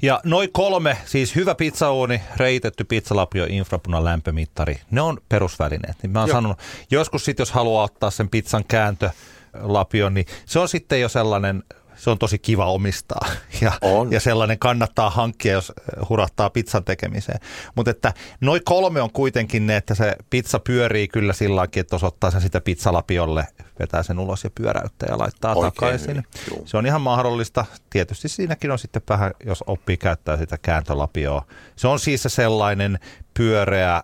[0.01, 5.97] Ja noin kolme, siis hyvä pizzauuni, reitetty pizzalapio, infrapunan lämpömittari, ne on perusvälineet.
[6.01, 6.59] Niin mä oon sanonut,
[6.91, 11.63] joskus sitten jos haluaa ottaa sen pizzan kääntölapion, niin se on sitten jo sellainen
[12.07, 13.27] se on tosi kiva omistaa
[13.61, 14.11] ja, on.
[14.11, 15.73] ja sellainen kannattaa hankkia, jos
[16.09, 17.39] hurahtaa pizzan tekemiseen.
[17.75, 21.95] Mutta että noin kolme on kuitenkin ne, että se pizza pyörii kyllä sillä tavalla, että
[21.95, 23.47] osoittaa sen sitä pizzalapiolle,
[23.79, 26.23] vetää sen ulos ja pyöräyttää ja laittaa Oikein takaisin.
[26.51, 26.67] Hyvin.
[26.67, 27.65] Se on ihan mahdollista.
[27.89, 31.45] Tietysti siinäkin on sitten vähän, jos oppii käyttää sitä kääntölapioa.
[31.75, 32.99] Se on siis se sellainen
[33.33, 34.03] pyöreä,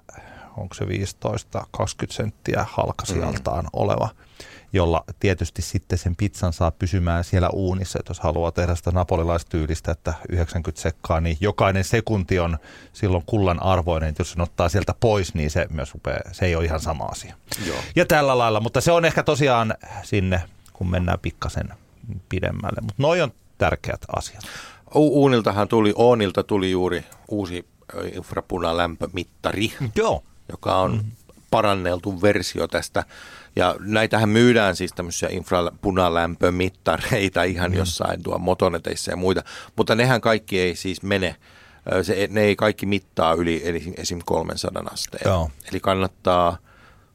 [0.58, 0.88] onko se 15-20
[2.10, 3.70] senttiä halkasijaltaan mm.
[3.74, 4.10] oleva–
[4.74, 8.00] jolla tietysti sitten sen pizzan saa pysymään siellä uunissa.
[8.00, 12.58] Että jos haluaa tehdä sitä napolilaistyylistä, että 90 sekkaa, niin jokainen sekunti on
[12.94, 14.10] silloin kullan arvoinen.
[14.10, 17.04] Että jos sen ottaa sieltä pois, niin se myös rupeaa, se ei ole ihan sama
[17.06, 17.36] asia.
[17.68, 17.78] Joo.
[17.96, 20.42] Ja tällä lailla, mutta se on ehkä tosiaan sinne,
[20.74, 21.70] kun mennään pikkasen
[22.30, 22.82] pidemmälle.
[22.82, 24.44] Mutta noi on tärkeät asiat.
[24.96, 27.66] U- uuniltahan tuli, Oonilta tuli juuri uusi
[28.14, 30.24] infrapunalämpömittari, Joo.
[30.52, 31.12] joka on mm.
[31.52, 33.04] paranneltu versio tästä
[33.56, 37.78] ja näitähän myydään siis tämmöisiä infrapunalämpömittareita ihan mm.
[37.78, 39.44] jossain tuo motoneteissa ja muita,
[39.76, 41.36] mutta nehän kaikki ei siis mene,
[42.02, 44.20] se, ne ei kaikki mittaa yli eli esim.
[44.26, 45.22] 300 asteen.
[45.26, 45.50] Joo.
[45.72, 46.58] Eli kannattaa,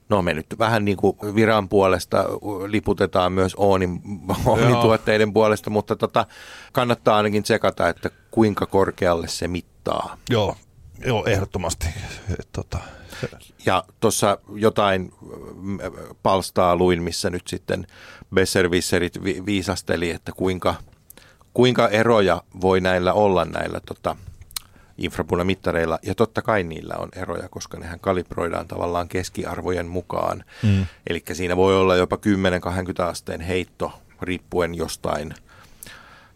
[0.08, 2.24] no me nyt vähän niin kuin viran puolesta
[2.66, 4.00] liputetaan myös Oonin,
[4.46, 6.26] Oonin tuotteiden puolesta, mutta tota,
[6.72, 10.16] kannattaa ainakin tsekata, että kuinka korkealle se mittaa.
[10.30, 10.56] Joo,
[11.06, 11.86] Joo ehdottomasti.
[12.52, 12.78] Tota,
[13.66, 15.12] ja tuossa jotain
[15.54, 15.78] mm,
[16.22, 17.86] palstaa luin, missä nyt sitten
[18.34, 20.74] Besserwisserit vi- viisasteli, että kuinka,
[21.54, 24.16] kuinka eroja voi näillä olla näillä tota,
[24.98, 25.98] infrapunamittareilla.
[26.02, 30.44] Ja totta kai niillä on eroja, koska nehän kalibroidaan tavallaan keskiarvojen mukaan.
[30.62, 30.86] Mm.
[31.06, 35.34] Eli siinä voi olla jopa 10-20 asteen heitto riippuen jostain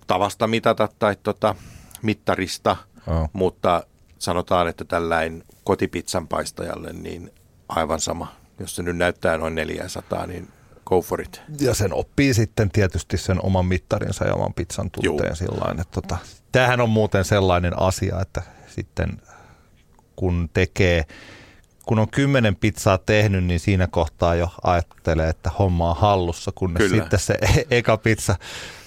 [0.06, 1.54] tavasta mitata tai tota,
[2.02, 3.30] mittarista, oh.
[3.32, 3.86] mutta
[4.22, 7.32] sanotaan, että tällainen kotipizzan paistajalle, niin
[7.68, 8.32] aivan sama.
[8.58, 10.48] Jos se nyt näyttää noin 400, niin
[10.84, 11.42] go for it.
[11.60, 16.16] Ja sen oppii sitten tietysti sen oman mittarinsa ja oman pizzan tunteen sillain, että tota,
[16.52, 19.20] tämähän on muuten sellainen asia, että sitten
[20.16, 21.04] kun tekee,
[21.86, 26.76] kun on kymmenen pizzaa tehnyt, niin siinä kohtaa jo ajattelee, että homma on hallussa, kun
[26.90, 28.36] sitten se e- eka pizza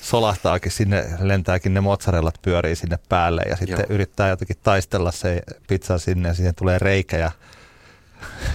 [0.01, 3.95] solahtaakin sinne, lentääkin ne mozzarellat pyörii sinne päälle ja sitten Joo.
[3.95, 7.31] yrittää jotenkin taistella se pizza sinne ja siihen tulee reikä ja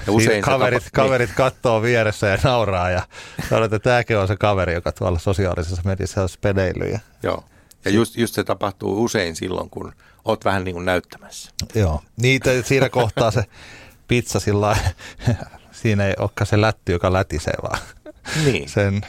[0.07, 1.37] ja usein kaverit, tapa, kaverit niin.
[1.37, 3.03] katsoo vieressä ja nauraa ja
[3.51, 7.01] sanoo, että tämäkin on se kaveri, joka tuolla sosiaalisessa mediassa on spedeillyt.
[7.23, 7.45] Joo,
[7.85, 9.93] ja just, just se tapahtuu usein silloin, kun
[10.25, 11.51] oot vähän niin kuin näyttämässä.
[11.75, 13.45] Joo, niitä siinä kohtaa se
[14.11, 14.77] pizza sillä
[15.83, 17.79] siinä ei olekaan se lätty, joka lätisee, vaan
[18.45, 18.69] niin.
[18.77, 19.01] sen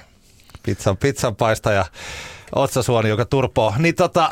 [0.64, 1.86] pizzan, pizzan paistaja
[2.56, 3.74] otsasuoni, joka turpoo.
[3.78, 4.30] Niin tota,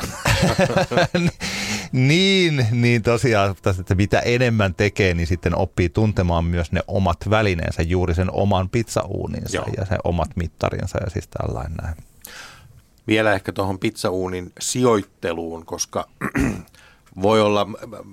[1.92, 7.82] niin, niin tosiaan, että mitä enemmän tekee, niin sitten oppii tuntemaan myös ne omat välineensä,
[7.82, 9.66] juuri sen oman pizzauuninsa Joo.
[9.76, 11.94] ja sen omat mittarinsa ja siis tällainen näin.
[13.06, 16.08] Vielä ehkä tuohon pizzauunin sijoitteluun, koska
[17.22, 17.66] voi olla,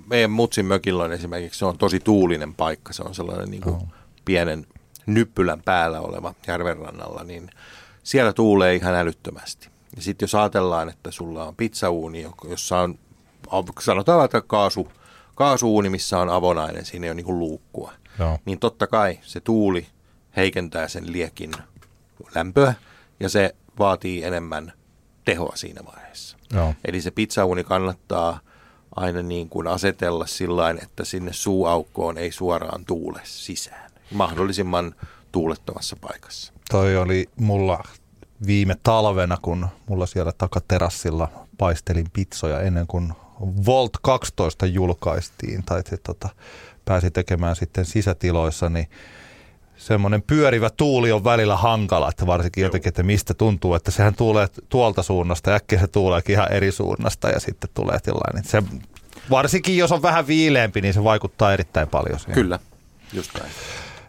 [0.06, 3.76] meidän mutsin mökillä on esimerkiksi, se on tosi tuulinen paikka, se on sellainen niin kuin
[3.76, 3.88] oh.
[4.24, 4.66] pienen
[5.06, 7.50] nyppylän päällä oleva järvenrannalla, niin
[8.02, 9.68] siellä tuulee ihan älyttömästi.
[9.96, 12.98] Ja sitten jos ajatellaan, että sulla on pizzauuni, jossa on,
[13.80, 14.92] sanotaan että kaasu,
[15.34, 18.38] kaasuuni, missä on avonainen, siinä ei ole niin luukkua, Joo.
[18.44, 19.86] niin totta kai se tuuli
[20.36, 21.52] heikentää sen liekin
[22.34, 22.74] lämpöä
[23.20, 24.72] ja se vaatii enemmän
[25.24, 26.36] tehoa siinä vaiheessa.
[26.52, 26.74] Joo.
[26.84, 28.40] Eli se pizzauuni kannattaa
[28.98, 33.90] aina niin kuin asetella sillä että sinne suuaukkoon ei suoraan tuule sisään.
[34.10, 34.94] Mahdollisimman
[35.32, 36.52] tuulettomassa paikassa.
[36.70, 37.84] Toi oli mulla
[38.46, 43.12] viime talvena, kun mulla siellä takaterassilla paistelin pizzoja ennen kuin
[43.66, 46.28] Volt 12 julkaistiin tai tota,
[46.84, 48.86] pääsi tekemään sitten sisätiloissa, niin
[49.78, 52.66] semmoinen pyörivä tuuli on välillä hankala, että varsinkin Joo.
[52.66, 57.28] jotenkin, että mistä tuntuu, että sehän tulee tuolta suunnasta, äkkiä se tuleekin ihan eri suunnasta
[57.28, 58.42] ja sitten tulee tilanne.
[58.44, 58.62] Se,
[59.30, 62.34] varsinkin jos on vähän viileämpi, niin se vaikuttaa erittäin paljon siihen.
[62.34, 62.58] Kyllä,
[63.12, 63.52] just näin.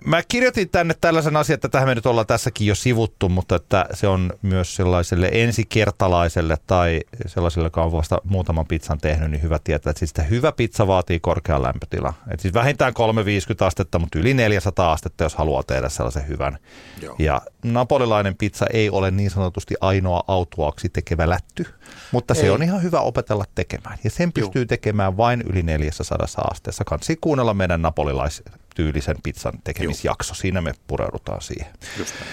[0.06, 3.86] Mä kirjoitin tänne tällaisen asian, että tähän me nyt ollaan tässäkin jo sivuttu, mutta että
[3.94, 9.60] se on myös sellaiselle ensikertalaiselle tai sellaiselle, joka on vasta muutaman pizzan tehnyt, niin hyvä
[9.64, 12.14] tietää, että siis sitä hyvä pizza vaatii korkean lämpötila.
[12.32, 16.58] Että siis vähintään 350 astetta, mutta yli 400 astetta, jos haluaa tehdä sellaisen hyvän.
[17.02, 17.16] Joo.
[17.20, 21.66] Ja napolilainen pizza ei ole niin sanotusti ainoa autuaksi tekevä lätty,
[22.12, 22.42] mutta ei.
[22.42, 23.98] se on ihan hyvä opetella tekemään.
[24.04, 24.68] Ja sen pystyy Joo.
[24.68, 26.84] tekemään vain yli 400 asteessa.
[26.84, 28.44] Kansi kuunnella meidän napolilais
[28.80, 30.32] tyylisen pizzan tekemisjakso.
[30.32, 30.38] Juh.
[30.38, 31.68] Siinä me pureudutaan siihen.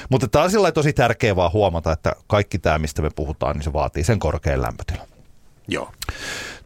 [0.09, 3.65] Mutta tämä on sillä tosi tärkeää vaan huomata, että kaikki tämä, mistä me puhutaan, niin
[3.65, 5.07] se vaatii sen korkean lämpötilan.
[5.69, 5.93] Joo.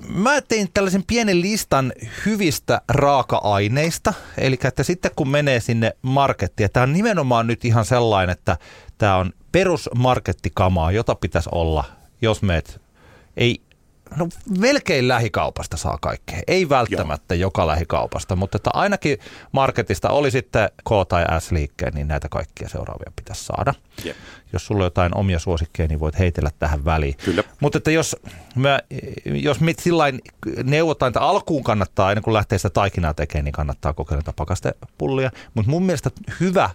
[0.09, 1.93] Mä tein tällaisen pienen listan
[2.27, 7.85] hyvistä raaka-aineista, eli että sitten kun menee sinne markettiin, ja tämä on nimenomaan nyt ihan
[7.85, 8.57] sellainen, että
[8.99, 11.85] tämä on perusmarkettikamaa, jota pitäisi olla,
[12.23, 12.81] jos meet,
[13.37, 13.63] ei
[14.17, 16.41] No melkein lähikaupasta saa kaikkea.
[16.47, 17.41] Ei välttämättä Joo.
[17.41, 19.19] joka lähikaupasta, mutta että ainakin
[19.53, 23.75] marketista oli sitten K tai S-liikkeen, niin näitä kaikkia seuraavia pitäisi saada.
[24.05, 24.17] Jep.
[24.53, 27.15] Jos sulla on jotain omia suosikkeja, niin voit heitellä tähän väliin.
[27.25, 27.43] Kyllä.
[27.61, 28.17] Mutta että jos,
[28.55, 28.81] mä,
[29.25, 30.21] jos mit sillain
[30.65, 35.31] neuvotaan, että alkuun kannattaa, ennen kuin lähtee sitä taikinaa tekemään, niin kannattaa kokeilla pakastepullia.
[35.55, 36.71] Mutta mun mielestä hyvä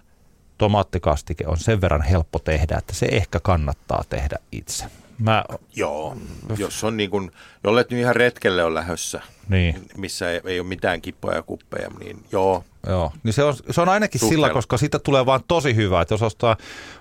[0.58, 4.84] tomaattikastike on sen verran helppo tehdä, että se ehkä kannattaa tehdä itse.
[5.18, 5.44] Mä...
[5.76, 6.16] Joo,
[6.58, 7.30] jos on niin kuin,
[7.64, 9.86] jollet nyt ihan retkelle on lähössä, niin.
[9.96, 12.64] missä ei, ei ole mitään kippoja ja kuppeja, niin joo.
[12.86, 14.46] Joo, niin se on, se on ainakin Suhteella.
[14.46, 16.56] sillä, koska siitä tulee vaan tosi hyvä, että jos ostaa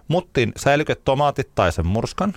[0.08, 2.34] muttin säilyketomaatit tai sen murskan,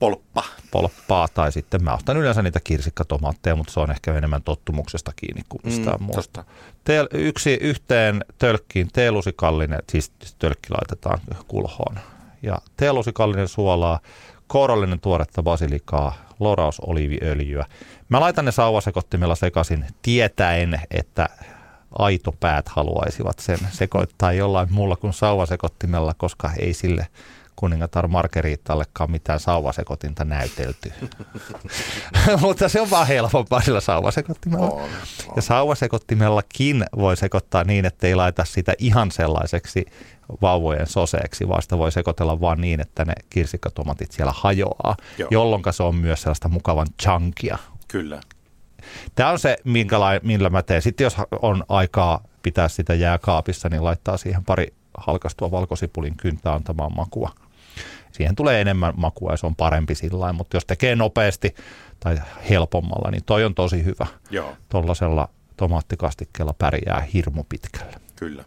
[0.00, 0.44] polppa.
[0.70, 5.42] Polppaa tai sitten mä ostan yleensä niitä kirsikkatomaatteja, mutta se on ehkä enemmän tottumuksesta kiinni
[5.48, 6.44] kuin mistään mm, muusta.
[6.84, 11.98] Teel, yksi yhteen tölkkiin teelusikallinen, siis tölkki laitetaan kulhoon
[12.42, 14.00] ja teelusikallinen suolaa,
[14.50, 17.64] kourallinen tuoretta basilikaa, lorausoliiviöljyä.
[18.08, 21.28] Mä laitan ne sauvasekottimella sekaisin tietäen, että
[21.98, 27.06] aitopäät haluaisivat sen sekoittaa jollain muulla kuin sauvasekottimella, koska ei sille
[27.60, 30.92] kuningatar Margeritallekaan mitään sauvasekotinta näytelty.
[32.40, 34.66] Mutta se on vaan helpompaa sillä sauvasekottimella.
[34.70, 34.88] On, on.
[35.36, 39.86] Ja sauvasekottimellakin voi sekoittaa niin, että ei laita sitä ihan sellaiseksi
[40.42, 45.28] vauvojen soseeksi, vaan sitä voi sekoitella vaan niin, että ne kirsikkatomatit siellä hajoaa, Joo.
[45.30, 47.58] jolloin se on myös sellaista mukavan chunkia.
[47.88, 48.20] Kyllä.
[49.14, 49.56] Tämä on se,
[50.22, 50.82] millä mä teen.
[50.82, 56.96] Sitten jos on aikaa pitää sitä jääkaapissa, niin laittaa siihen pari halkastua valkosipulin kyntää antamaan
[56.96, 57.30] makua.
[58.12, 61.54] Siihen tulee enemmän makua ja se on parempi sillä mutta jos tekee nopeasti
[62.00, 62.18] tai
[62.50, 64.06] helpommalla, niin toi on tosi hyvä.
[64.30, 64.56] Joo.
[64.68, 67.94] Tuollaisella tomaattikastikkeella pärjää hirmu pitkälle.
[68.16, 68.44] Kyllä.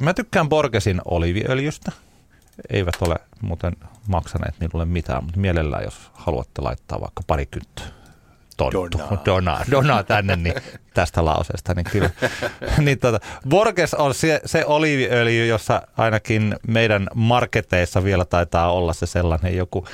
[0.00, 1.92] Mä tykkään Borgesin oliviöljystä.
[2.70, 3.76] Eivät ole muuten
[4.08, 7.82] maksaneet minulle mitään, mutta mielellään, jos haluatte laittaa vaikka parikymmentä
[8.58, 10.54] tonttu, dona, dona tänne niin
[10.94, 12.10] tästä lauseesta, niin kyllä.
[12.84, 19.06] niin tota, Borges on se, se oliiviöljy, jossa ainakin meidän marketeissa vielä taitaa olla se
[19.06, 19.84] sellainen joku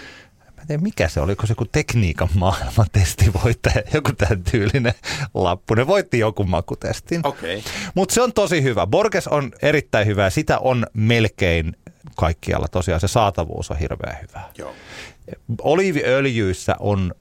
[0.64, 4.94] en tiedä mikä se oli, oliko se joku tekniikan maailman testivoittaja, joku tämän tyylinen
[5.35, 5.74] lappu.
[5.74, 7.20] Ne voitti joku makutestin.
[7.24, 7.62] Okay.
[7.94, 8.87] Mutta se on tosi hyvä.
[8.87, 10.31] Borges on erittäin hyvä.
[10.31, 11.77] Sitä on melkein
[12.16, 12.68] kaikkialla.
[12.68, 14.42] Tosiaan se saatavuus on hirveän hyvä.
[14.59, 14.72] Joo.
[15.62, 17.14] Oliiviöljyissä on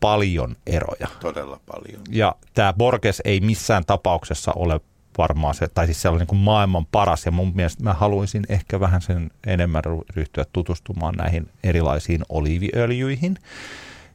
[0.00, 1.08] paljon eroja.
[1.20, 2.02] Todella paljon.
[2.10, 4.80] Ja tämä Borges ei missään tapauksessa ole
[5.18, 8.46] varmaan se, tai siis se on niin kuin maailman paras ja mun mielestä mä haluaisin
[8.48, 9.82] ehkä vähän sen enemmän
[10.16, 13.38] ryhtyä tutustumaan näihin erilaisiin oliiviöljyihin,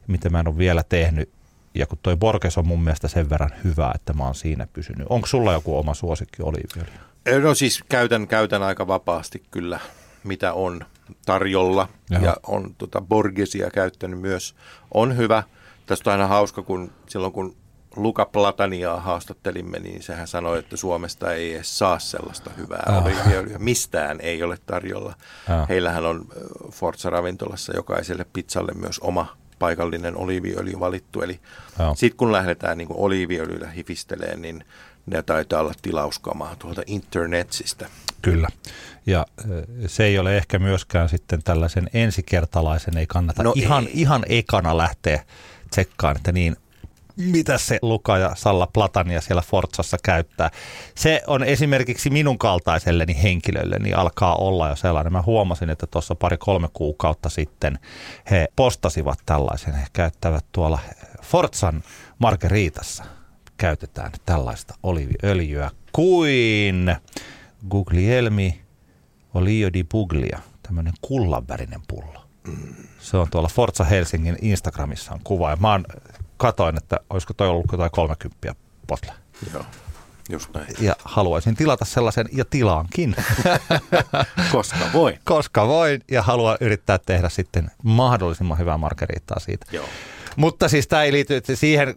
[0.06, 1.30] mitä mä en ole vielä tehnyt.
[1.74, 5.06] Ja kun toi Borges on mun mielestä sen verran hyvä, että mä oon siinä pysynyt.
[5.10, 7.00] Onko sulla joku oma suosikki oliiviöljy?
[7.42, 9.80] No siis käytän, käytän aika vapaasti kyllä,
[10.24, 10.86] mitä on
[11.26, 11.88] tarjolla.
[12.10, 12.24] Jaha.
[12.24, 14.54] Ja on tota Borgesia käyttänyt myös.
[14.94, 15.42] On hyvä.
[15.86, 17.56] Tästä on aina hauska, kun silloin kun
[17.96, 23.04] Luka Plataniaa haastattelimme, niin sehän sanoi, että Suomesta ei edes saa sellaista hyvää oh.
[23.04, 23.58] oliiviöljyä.
[23.58, 25.14] Mistään ei ole tarjolla.
[25.60, 25.68] Oh.
[25.68, 26.26] Heillähän on
[26.70, 31.22] Forza-ravintolassa jokaiselle pizzalle myös oma paikallinen oliiviöljy valittu.
[31.22, 31.40] Eli
[31.94, 34.64] sitten kun lähdetään niin oliiviöljyllä hifisteleen, niin
[35.06, 37.86] ne taitaa olla tilauskamaa tuolta internetsistä.
[38.22, 38.48] Kyllä.
[39.06, 39.26] Ja
[39.86, 43.90] se ei ole ehkä myöskään sitten tällaisen ensikertalaisen, ei kannata no ihan, ei.
[43.94, 45.24] ihan ekana lähteä
[45.74, 46.56] tsekkaan, että niin
[47.16, 50.50] mitä se Luka ja Salla Platania siellä Forzassa käyttää.
[50.94, 55.12] Se on esimerkiksi minun kaltaiselleni henkilölle, niin alkaa olla jo sellainen.
[55.12, 57.78] Mä huomasin, että tuossa pari-kolme kuukautta sitten
[58.30, 59.74] he postasivat tällaisen.
[59.74, 60.78] He käyttävät tuolla
[61.22, 61.82] Forzan
[62.18, 63.04] margeriitassa
[63.56, 66.96] käytetään tällaista oliviöljyä kuin
[67.70, 68.60] Guglielmi
[69.34, 72.24] Olio di Buglia, tämmöinen kullanvärinen pullo.
[72.46, 72.93] Mm.
[73.04, 75.84] Se on tuolla Forza Helsingin Instagramissa on kuva ja mä oon,
[76.36, 78.54] katoin, että olisiko toi ollut jotain 30
[78.86, 79.12] potle.
[79.54, 79.64] Joo.
[80.28, 80.66] Just näin.
[80.80, 83.16] Ja haluaisin tilata sellaisen, ja tilaankin.
[84.52, 85.18] Koska voin.
[85.24, 89.66] Koska voin, ja haluan yrittää tehdä sitten mahdollisimman hyvää margeriittaa siitä.
[89.72, 89.84] Joo.
[90.36, 91.94] Mutta siis tämä ei liity siihen,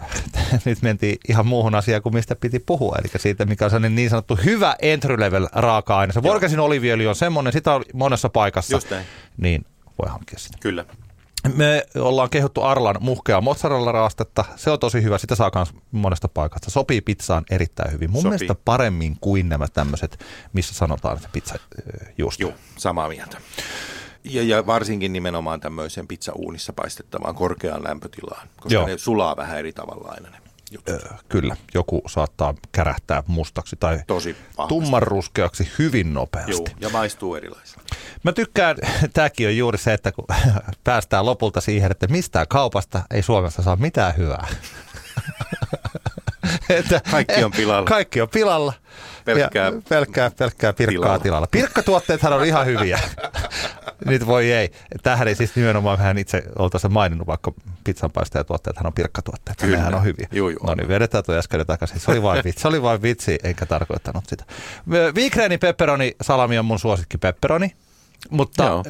[0.64, 4.10] nyt mentiin ihan muuhun asiaan kuin mistä piti puhua, eli siitä, mikä on sellainen niin
[4.10, 6.12] sanottu hyvä entry level raaka-aine.
[6.12, 9.06] Se Vorkasin oliviöljy on semmoinen, sitä on monessa paikassa, Just näin.
[9.36, 9.64] niin
[10.02, 10.58] voi hankkia sitä.
[10.60, 10.84] Kyllä.
[11.54, 14.44] Me ollaan kehuttu Arlan muhkea mozzarella-raastetta.
[14.56, 15.18] Se on tosi hyvä.
[15.18, 16.70] Sitä saa myös monesta paikasta.
[16.70, 18.10] Sopii pizzaan erittäin hyvin.
[18.10, 18.38] Mun Sopii.
[18.38, 21.54] mielestä paremmin kuin nämä tämmöiset, missä sanotaan, että pizza
[22.18, 22.40] just.
[22.40, 23.38] Joo, samaa mieltä.
[24.24, 28.86] Ja, ja varsinkin nimenomaan tämmöiseen pizzauunissa paistettavaan korkeaan lämpötilaan, koska Joo.
[28.86, 30.36] ne sulaa vähän eri tavalla aina ne
[30.70, 30.94] jutut.
[31.28, 34.68] Kyllä, joku saattaa kärähtää mustaksi tai Tosi vahvasti.
[34.68, 36.52] tummanruskeaksi hyvin nopeasti.
[36.52, 37.82] Joo, ja maistuu erilaisilla.
[38.22, 38.76] Mä tykkään,
[39.12, 40.24] tämäkin on juuri se, että kun
[40.84, 44.46] päästään lopulta siihen, että mistään kaupasta ei Suomessa saa mitään hyvää.
[46.68, 47.86] että, Kaikki on pilalla.
[47.88, 48.72] Kaikki on pilalla.
[49.24, 51.18] Pelkkää- pelkkää, pelkkää pirkkaa tilalla.
[51.18, 51.18] tilalla.
[51.18, 51.46] tilalla.
[51.46, 53.00] Pirkkatuotteethan on ihan hyviä.
[54.04, 54.70] Nyt voi ei.
[55.02, 57.52] Tähän ei siis nimenomaan vähän itse oltaisiin maininnut, vaikka
[57.84, 59.58] pizzanpaistajatuotteethan on pirkkatuotteet.
[59.58, 59.76] Kyllä.
[59.76, 60.28] Nehän on hyviä.
[60.32, 62.00] Juu, juu, no niin, vedetään tuo äsken takaisin.
[62.00, 64.44] Se oli vain vitsi, se oli vain vitsi eikä tarkoittanut sitä.
[65.14, 67.72] Viikreeni pepperoni salami on mun suosikki pepperoni.
[68.30, 68.84] Mutta Joo.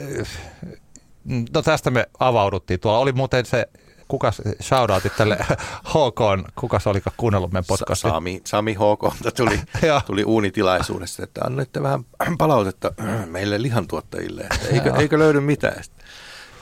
[1.54, 2.80] no tästä me avauduttiin.
[2.80, 3.66] Tuolla oli muuten se,
[4.08, 5.36] kukas shoutoutit tälle
[5.94, 8.10] HK, kukas olikaan kuunnellut meidän podcastin.
[8.10, 9.60] Sami, Sami HK tuli,
[10.06, 12.04] tuli uunitilaisuudessa, että annoitte vähän
[12.38, 12.92] palautetta
[13.26, 15.82] meille lihantuottajille, että eikö, eikö löydy mitään.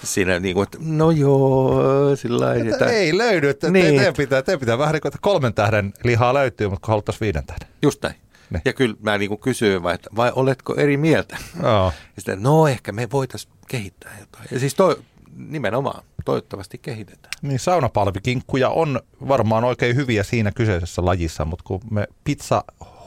[0.05, 3.97] Siinä niin kuin, että no joo, sillä lailla, Että ei löydy, että niin.
[3.97, 7.21] Teidän, pitää, teidän pitää vähän niin kuin, että kolmen tähden lihaa löytyy, mutta kun haluttaisiin
[7.21, 7.69] viiden tähden.
[7.83, 8.15] Just näin.
[8.51, 8.63] Niin.
[8.65, 11.37] Ja kyllä mä niin kuin kysyin, vai, että vai oletko eri mieltä?
[11.63, 11.85] Joo.
[11.87, 14.49] Ja sitten, no ehkä me voitaisiin kehittää jotain.
[14.51, 14.97] Ja siis toi,
[15.37, 17.33] nimenomaan, toivottavasti kehitetään.
[17.43, 22.65] Niin saunapalvikinkkuja on varmaan oikein hyviä siinä kyseisessä lajissa, mutta kun me pizza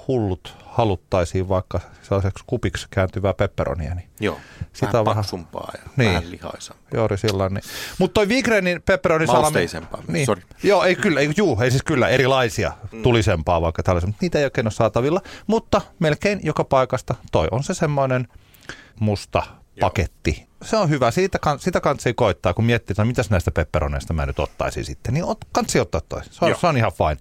[0.08, 4.40] hullut haluttaisiin vaikka sellaiseksi kupiksi kääntyvää pepperonia, niin Joo,
[4.74, 6.10] Sitä vähän on vähän- paksumpaa ja Niin.
[6.10, 6.88] vähän lihaisampaa.
[6.94, 7.64] juuri sillä niin.
[8.00, 9.60] Mutta toi Vigrenin pepperonisalami...
[10.08, 10.28] Niin.
[10.64, 13.04] Joo, ei kyllä, ei, juu, ei siis kyllä erilaisia, mm.
[13.04, 15.22] tulisempaa vaikka tällaisia, mutta niitä ei oikein ole saatavilla.
[15.48, 18.28] Mutta melkein joka paikasta toi on se semmoinen
[19.00, 19.44] musta
[19.80, 20.48] paketti.
[20.64, 24.26] Se on hyvä, siitä sitä kansi koittaa, kun miettii, että no, mitäs näistä pepperoneista mä
[24.26, 26.22] nyt ottaisin sitten, niin ot, kansi ottaa toi.
[26.32, 26.60] Se on, Joo.
[26.60, 27.18] se on ihan fine.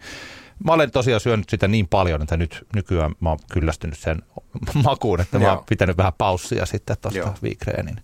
[0.64, 4.23] Mä olen tosiaan syönyt sitä niin paljon, että nyt nykyään mä oon kyllästynyt sen
[4.85, 5.64] makuun, että mä oon Joo.
[5.69, 7.35] pitänyt vähän paussia sitten tuosta Joo.
[7.42, 8.01] Vigreenin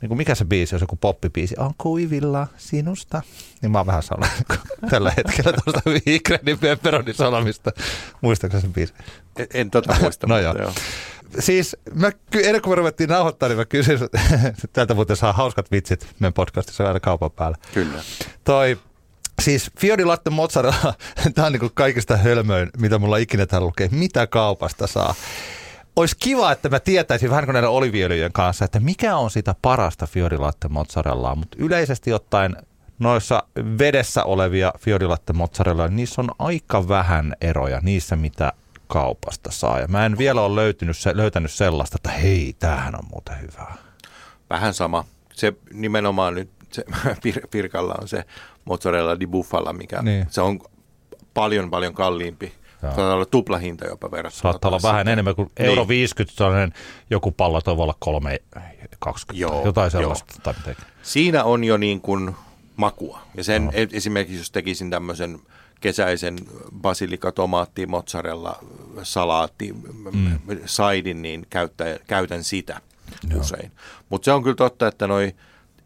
[0.00, 3.22] niin kuin mikä se biisi on, joku poppibiisi, on kuivilla sinusta.
[3.62, 4.38] Niin mä oon vähän sellainen
[4.90, 7.70] tällä hetkellä tuosta Vigrenin pepperonisalamista.
[8.20, 8.94] Muistatko sen biisi?
[9.36, 10.26] En, en tota muista.
[10.30, 10.72] No mutta joo.
[11.38, 12.10] Siis mä,
[12.44, 13.98] ennen kuin me ruvettiin nauhoittaa, niin mä kysyin,
[14.72, 17.56] täältä muuten saa hauskat vitsit meidän podcastissa aina kaupan päällä.
[17.74, 17.98] Kyllä.
[18.44, 18.78] Toi,
[19.42, 20.94] siis Fiori Latte Mozzarella,
[21.34, 25.14] tämä on niin kaikista hölmöin, mitä mulla ikinä täällä lukee, mitä kaupasta saa.
[25.96, 30.06] Olisi kiva, että mä tietäisin vähän kuin näiden oliviöljyjen kanssa, että mikä on sitä parasta
[30.06, 32.56] Fiori Latte Mozzarellaa, mutta yleisesti ottaen
[32.98, 33.42] noissa
[33.78, 38.52] vedessä olevia Fiori Latte Mozzarella, niin niissä on aika vähän eroja niissä, mitä
[38.86, 39.80] kaupasta saa.
[39.80, 43.74] Ja mä en vielä ole löytynyt, löytänyt sellaista, että hei, tämähän on muuten hyvää.
[44.50, 45.04] Vähän sama.
[45.32, 46.84] Se nimenomaan nyt, se
[47.26, 48.24] Pir- Pirkalla on se
[48.64, 50.26] mozzarella di bufala, mikä Niin.
[50.30, 50.60] se on
[51.34, 52.46] paljon paljon kalliimpi.
[52.82, 52.92] Joo.
[52.92, 54.42] Saattaa olla tuplahinta jopa verrattuna.
[54.52, 56.72] Saattaa olla vähän enemmän kuin euro 50, sellainen
[57.10, 58.38] joku pallo toi voi olla 3,
[58.98, 60.34] 20, Joo, jotain sellaista.
[60.42, 60.76] Tai miten.
[61.02, 62.36] Siinä on jo niin kuin
[62.76, 63.20] makua.
[63.34, 63.72] Ja sen no.
[63.92, 65.38] esimerkiksi, jos tekisin tämmöisen
[65.80, 66.36] kesäisen
[66.80, 68.58] basilika, tomaatti, mozzarella,
[69.02, 69.74] salaatti,
[70.12, 70.38] mm.
[70.66, 73.30] saidin, niin käyttä, käytän sitä Joo.
[73.30, 73.40] Joo.
[73.40, 73.72] usein.
[74.08, 75.34] Mutta se on kyllä totta, että noi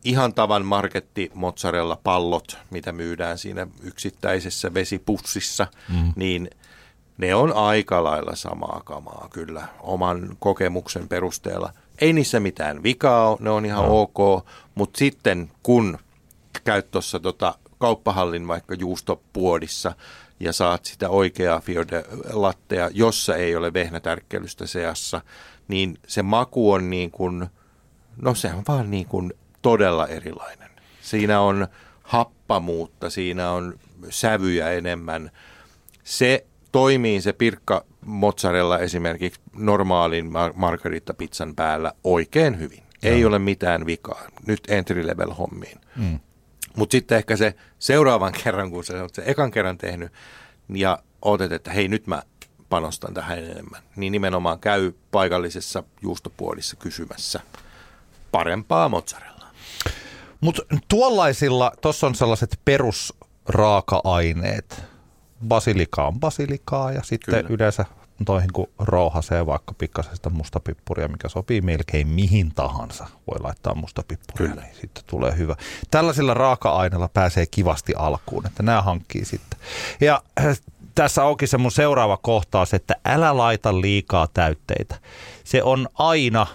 [0.04, 6.12] ihan tavan marketti mozzarella pallot, mitä myydään siinä yksittäisessä vesipussissa, mm.
[6.16, 6.50] niin
[7.18, 11.72] ne on aika lailla samaa kamaa kyllä oman kokemuksen perusteella.
[11.98, 14.00] Ei niissä mitään vikaa ole, ne on ihan no.
[14.00, 15.98] ok, mutta sitten kun
[16.64, 19.92] käyt tuossa tota kauppahallin vaikka juustopuodissa
[20.40, 25.20] ja saat sitä oikeaa fiorde lattea, jossa ei ole vehnätärkkelystä seassa,
[25.68, 27.46] niin se maku on niin kuin,
[28.22, 30.70] no se on vaan niin kuin todella erilainen.
[31.02, 31.68] Siinä on
[32.02, 33.74] happamuutta, siinä on
[34.10, 35.30] sävyjä enemmän.
[36.04, 42.82] Se toimii se pirkka mozzarella esimerkiksi normaalin mar- margarita-pizzan päällä oikein hyvin.
[43.02, 44.22] Ei ole mitään vikaa.
[44.46, 45.78] Nyt entry level hommiin.
[45.96, 46.20] Mm.
[46.80, 50.12] Mutta sitten ehkä se seuraavan kerran, kun sä oot se ekan kerran tehnyt
[50.74, 52.22] ja odotat, että hei nyt mä
[52.68, 57.40] panostan tähän enemmän, niin nimenomaan käy paikallisessa juustopuolissa kysymässä
[58.32, 59.50] parempaa mozzarellaa.
[60.40, 64.82] Mutta tuollaisilla, tuossa on sellaiset perusraaka-aineet.
[65.48, 67.54] Basilika on basilikaa ja sitten Kyllä.
[67.54, 67.84] yleensä
[68.24, 73.06] toihin kun rouhasee vaikka pikkasesta mustapippuria, mikä sopii melkein mihin tahansa.
[73.26, 74.62] Voi laittaa mustapippuria, Kyllä.
[74.62, 75.56] niin sitten tulee hyvä.
[75.90, 79.60] Tällaisilla raaka-aineilla pääsee kivasti alkuun, että nämä hankkii sitten.
[80.00, 80.60] Ja äh,
[80.94, 84.94] tässä onkin se mun seuraava kohtaus, että älä laita liikaa täytteitä.
[85.44, 86.46] Se on aina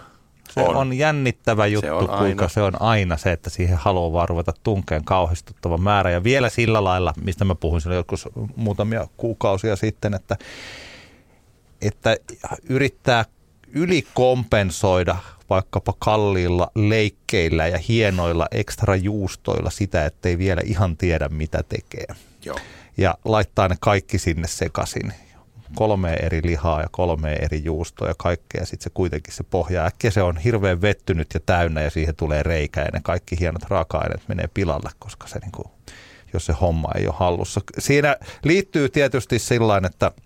[0.52, 2.48] se on, on jännittävä juttu, se on kuinka aina.
[2.48, 6.12] se on aina se, että siihen haluaa vaan ruveta tunkeen kauhistuttava määrä.
[6.12, 10.38] Ja vielä sillä lailla, mistä mä puhuin silloin joskus muutamia kuukausia sitten, että
[11.82, 12.18] että
[12.70, 13.26] yrittää
[13.76, 15.18] ylikompensoida
[15.50, 22.08] vaikkapa kalliilla leikkeillä ja hienoilla ekstra juustoilla sitä, ettei vielä ihan tiedä mitä tekee.
[22.46, 22.58] Joo.
[22.98, 25.14] Ja laittaa ne kaikki sinne sekaisin.
[25.76, 28.62] Kolme eri lihaa ja kolme eri juustoa ja kaikkea.
[28.62, 32.16] Ja sitten se kuitenkin se pohja äkkiä se on hirveän vettynyt ja täynnä ja siihen
[32.16, 35.68] tulee reikä ja ne kaikki hienot raaka-aineet menee pilalle, koska se niin kuin,
[36.34, 37.62] jos se homma ei ole hallussa.
[37.80, 40.12] Siinä liittyy tietysti sillä että–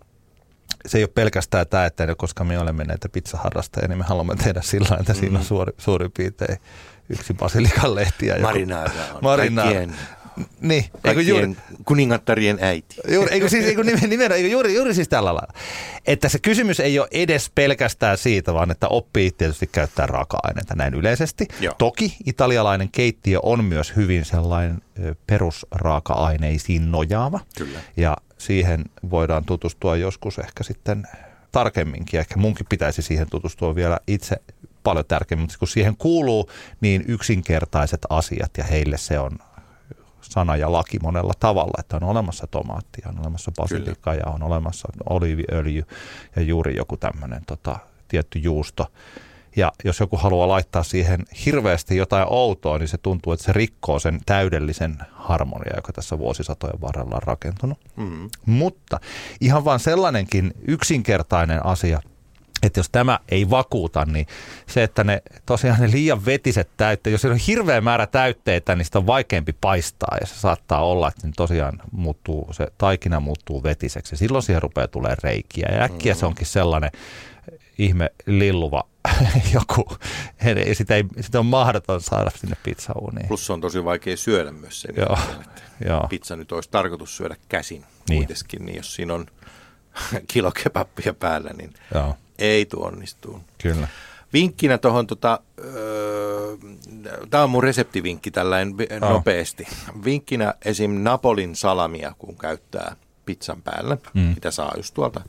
[0.85, 4.61] se ei ole pelkästään tämä, että koska me olemme näitä pizzaharrastajia, niin me haluamme tehdä
[4.61, 5.19] sillä että mm.
[5.19, 5.47] siinä on mm.
[5.47, 6.57] suuri, suurin piirtein
[7.09, 8.39] yksi basilikan lehtiä.
[8.39, 9.95] Marinaada on kaikkien,
[10.61, 11.55] niin, eikö juuri,
[11.85, 12.95] kuningattarien äiti.
[13.07, 15.53] Juuri, eikö siis, eikö nimenomaan, eikö juuri, juuri siis tällä lailla.
[16.07, 20.93] Että se kysymys ei ole edes pelkästään siitä, vaan että oppii tietysti käyttää raaka-aineita näin
[20.93, 21.47] yleisesti.
[21.59, 21.75] Joo.
[21.77, 24.81] Toki italialainen keittiö on myös hyvin sellainen
[25.27, 27.39] perusraaka-aineisiin nojaava.
[27.57, 27.79] Kyllä.
[27.97, 31.07] Ja siihen voidaan tutustua joskus ehkä sitten
[31.51, 32.19] tarkemminkin.
[32.19, 34.35] Ehkä munkin pitäisi siihen tutustua vielä itse
[34.83, 36.49] paljon tärkeämmin, mutta kun siihen kuuluu
[36.81, 39.39] niin yksinkertaiset asiat ja heille se on
[40.21, 44.87] sana ja laki monella tavalla, että on olemassa tomaattia, on olemassa basilika ja on olemassa
[45.09, 45.83] oliiviöljy
[46.35, 48.91] ja juuri joku tämmöinen tota, tietty juusto.
[49.55, 53.99] Ja jos joku haluaa laittaa siihen hirveästi jotain outoa, niin se tuntuu, että se rikkoo
[53.99, 57.79] sen täydellisen harmonia, joka tässä vuosisatojen varrella on rakentunut.
[57.95, 58.29] Mm.
[58.45, 58.99] Mutta
[59.41, 62.01] ihan vaan sellainenkin yksinkertainen asia,
[62.63, 64.27] että jos tämä ei vakuuta, niin
[64.67, 68.99] se, että ne tosiaan ne liian vetiset täytteet, jos on hirveä määrä täytteitä, niin sitä
[68.99, 74.17] on vaikeampi paistaa ja se saattaa olla, että niin tosiaan muuttuu, se taikina muuttuu vetiseksi.
[74.17, 76.19] Silloin siihen rupeaa tulee reikiä ja äkkiä mm-hmm.
[76.19, 76.91] se onkin sellainen
[77.79, 78.83] ihme lilluva
[79.53, 79.97] joku,
[80.73, 83.27] sitä, ei, sitä on mahdoton saada sinne pizzauuniin.
[83.27, 85.17] Plus se on tosi vaikea syödä myös sen Joo,
[85.87, 86.07] joo.
[86.09, 88.25] pizza nyt olisi tarkoitus syödä käsin niin.
[88.25, 89.25] kuitenkin, niin jos siinä on
[90.33, 92.17] kilo kebappia päällä, niin joo.
[92.39, 93.41] ei tuo onnistu.
[93.61, 93.87] Kyllä.
[94.33, 96.57] Vinkkinä tuohon, tota, öö,
[97.29, 99.09] tämä on mun reseptivinkki tällainen oh.
[99.09, 99.67] nopeasti.
[100.05, 100.91] Vinkkinä esim.
[100.91, 104.21] Napolin salamia, kun käyttää pizzan päällä, mm.
[104.21, 105.21] mitä saa just tuolta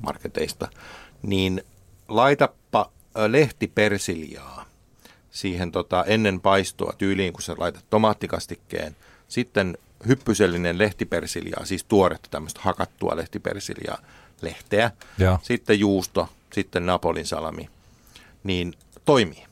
[0.00, 0.68] marketeista,
[1.22, 1.64] niin
[2.08, 2.90] laitappa
[3.28, 4.68] lehtipersiljaa
[5.30, 8.96] siihen tota, ennen paistoa tyyliin, kun sä laitat tomaattikastikkeen.
[9.28, 13.98] Sitten hyppysellinen lehtipersiljaa, siis tuoretta tämmöistä hakattua lehtipersiljaa,
[14.42, 14.90] lehteä.
[15.18, 15.38] Ja.
[15.42, 17.68] Sitten juusto, sitten Napolin salami.
[18.44, 19.44] Niin toimii.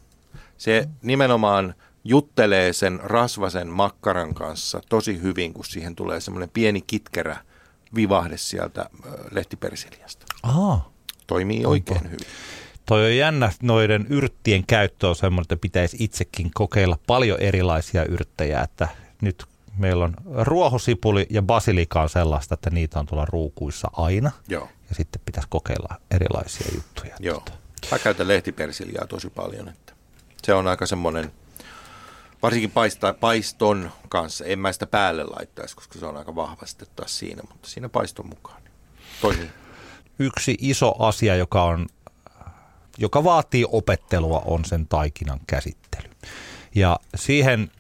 [0.59, 7.37] Se nimenomaan juttelee sen rasvasen makkaran kanssa tosi hyvin, kun siihen tulee semmoinen pieni kitkerä
[7.95, 8.91] vivahde sieltä
[9.31, 10.27] lehtipersiljasta.
[10.43, 10.91] Aha.
[11.27, 12.27] Toimii oikein hyvin.
[12.87, 18.61] Toi on jännä, noiden yrttien käyttö on semmoinen, että pitäisi itsekin kokeilla paljon erilaisia yrttejä,
[18.61, 18.89] että
[19.21, 19.45] nyt
[19.79, 24.31] meillä on ruohosipuli ja basilika on sellaista, että niitä on tuolla ruukuissa aina.
[24.49, 24.69] Joo.
[24.89, 27.17] Ja sitten pitäisi kokeilla erilaisia juttuja.
[27.21, 27.45] Joo.
[27.91, 29.93] Mä käytän lehtipersiljaa tosi paljon, että
[30.43, 31.33] se on aika semmoinen,
[32.43, 37.19] varsinkin paista, paiston kanssa, en mä sitä päälle laittaisi, koska se on aika vahvasti taas
[37.19, 38.63] siinä, mutta siinä paiston mukaan
[39.21, 39.49] toimii.
[40.19, 41.87] Yksi iso asia, joka on
[42.99, 46.11] joka vaatii opettelua, on sen taikinan käsittely.
[46.75, 47.71] Ja siihen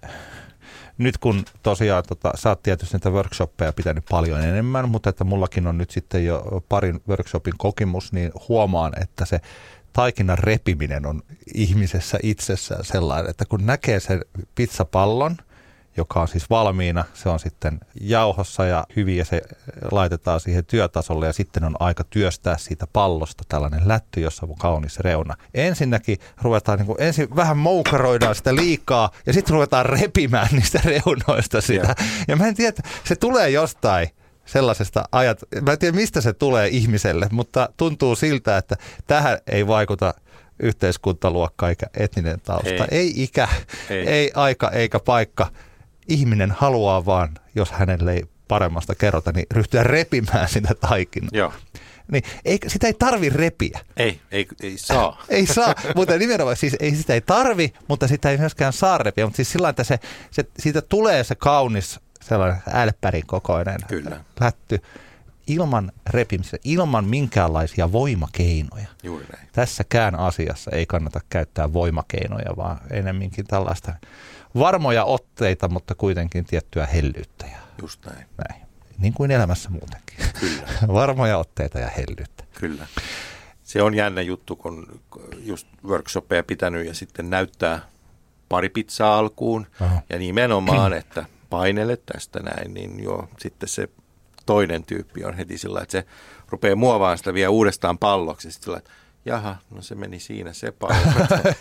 [0.98, 5.66] nyt kun tosiaan, tota, sä oot tietysti näitä workshoppeja pitänyt paljon enemmän, mutta että mullakin
[5.66, 9.40] on nyt sitten jo parin workshopin kokemus, niin huomaan, että se
[9.92, 11.22] taikinan repiminen on
[11.54, 14.24] ihmisessä itsessään sellainen, että kun näkee sen
[14.54, 15.36] pizzapallon,
[15.96, 17.04] joka on siis valmiina.
[17.14, 19.42] Se on sitten jauhossa ja hyvin ja se
[19.90, 25.00] laitetaan siihen työtasolle ja sitten on aika työstää siitä pallosta tällainen lätty, jossa on kaunis
[25.00, 25.34] reuna.
[25.54, 31.60] Ensinnäkin ruvetaan niin kuin, ensin vähän moukaroidaan sitä liikaa ja sitten ruvetaan repimään niistä reunoista
[31.60, 31.94] sitä.
[32.28, 34.08] Ja mä en tiedä, se tulee jostain
[34.46, 38.76] sellaisesta ajat, mä en tiedä mistä se tulee ihmiselle, mutta tuntuu siltä, että
[39.06, 40.14] tähän ei vaikuta
[40.58, 42.68] yhteiskuntaluokka eikä etninen tausta.
[42.68, 43.48] Ei, ei ikä,
[43.90, 44.08] ei.
[44.08, 45.46] ei aika eikä paikka
[46.08, 51.30] ihminen haluaa vaan, jos hänelle ei paremmasta kerrota, niin ryhtyä repimään sitä taikinaa.
[51.32, 51.52] Joo.
[52.12, 53.80] Niin, ei, sitä ei tarvi repiä.
[53.96, 55.22] Ei, ei, ei saa.
[55.28, 59.26] ei saa, mutta nimenomaan siis ei, sitä ei tarvi, mutta sitä ei myöskään saa repiä.
[59.26, 59.98] Mutta siis sillä että se,
[60.30, 64.20] se, siitä tulee se kaunis sellainen älppärin kokoinen Kyllä.
[64.40, 64.78] lätty
[65.46, 68.86] ilman repimistä, ilman minkäänlaisia voimakeinoja.
[69.02, 69.48] Juuri näin.
[69.52, 73.92] Tässäkään asiassa ei kannata käyttää voimakeinoja, vaan enemminkin tällaista
[74.58, 77.46] varmoja otteita, mutta kuitenkin tiettyä hellyyttä.
[77.46, 78.26] Ja Just näin.
[78.48, 78.62] näin.
[78.98, 80.16] Niin kuin elämässä muutenkin.
[80.40, 80.62] Kyllä.
[81.00, 82.44] Varmoja otteita ja hellyyttä.
[82.60, 82.86] Kyllä.
[83.62, 85.00] Se on jännä juttu, kun
[85.44, 87.80] just workshoppeja pitänyt ja sitten näyttää
[88.48, 89.66] pari pizzaa alkuun.
[89.80, 90.02] Aha.
[90.10, 93.88] Ja nimenomaan, että painele tästä näin, niin joo, sitten se
[94.46, 96.06] toinen tyyppi on heti sillä, että se
[96.48, 98.52] rupeaa muovaamaan sitä vielä uudestaan palloksi.
[98.52, 98.90] Sitten sillä, että
[99.26, 100.94] jaha, no se meni siinä se pallo.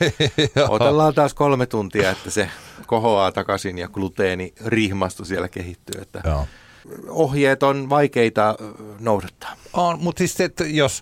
[0.69, 2.49] Otellaan taas kolme tuntia, että se
[2.85, 6.01] kohoaa takaisin ja gluteeni rihmastu siellä kehittyy.
[6.01, 6.47] Että Joo.
[7.09, 8.55] ohjeet on vaikeita
[8.99, 9.55] noudattaa.
[9.73, 11.01] On, mutta siis että jos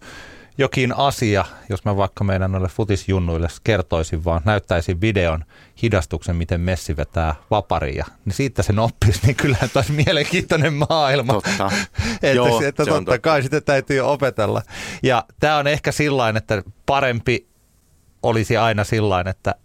[0.57, 5.45] jokin asia, jos mä vaikka meidän noille futisjunnuille kertoisin vaan, näyttäisin videon
[5.83, 11.33] hidastuksen, miten Messi vetää vaparia, niin siitä sen oppisi, niin kyllähän taas mielenkiintoinen maailma.
[11.33, 11.71] Totta.
[12.13, 13.19] että, Joo, että totta totta.
[13.19, 14.61] kai sitä täytyy opetella.
[15.03, 17.47] Ja tämä on ehkä sillain, että parempi
[18.23, 19.55] olisi aina sillain, että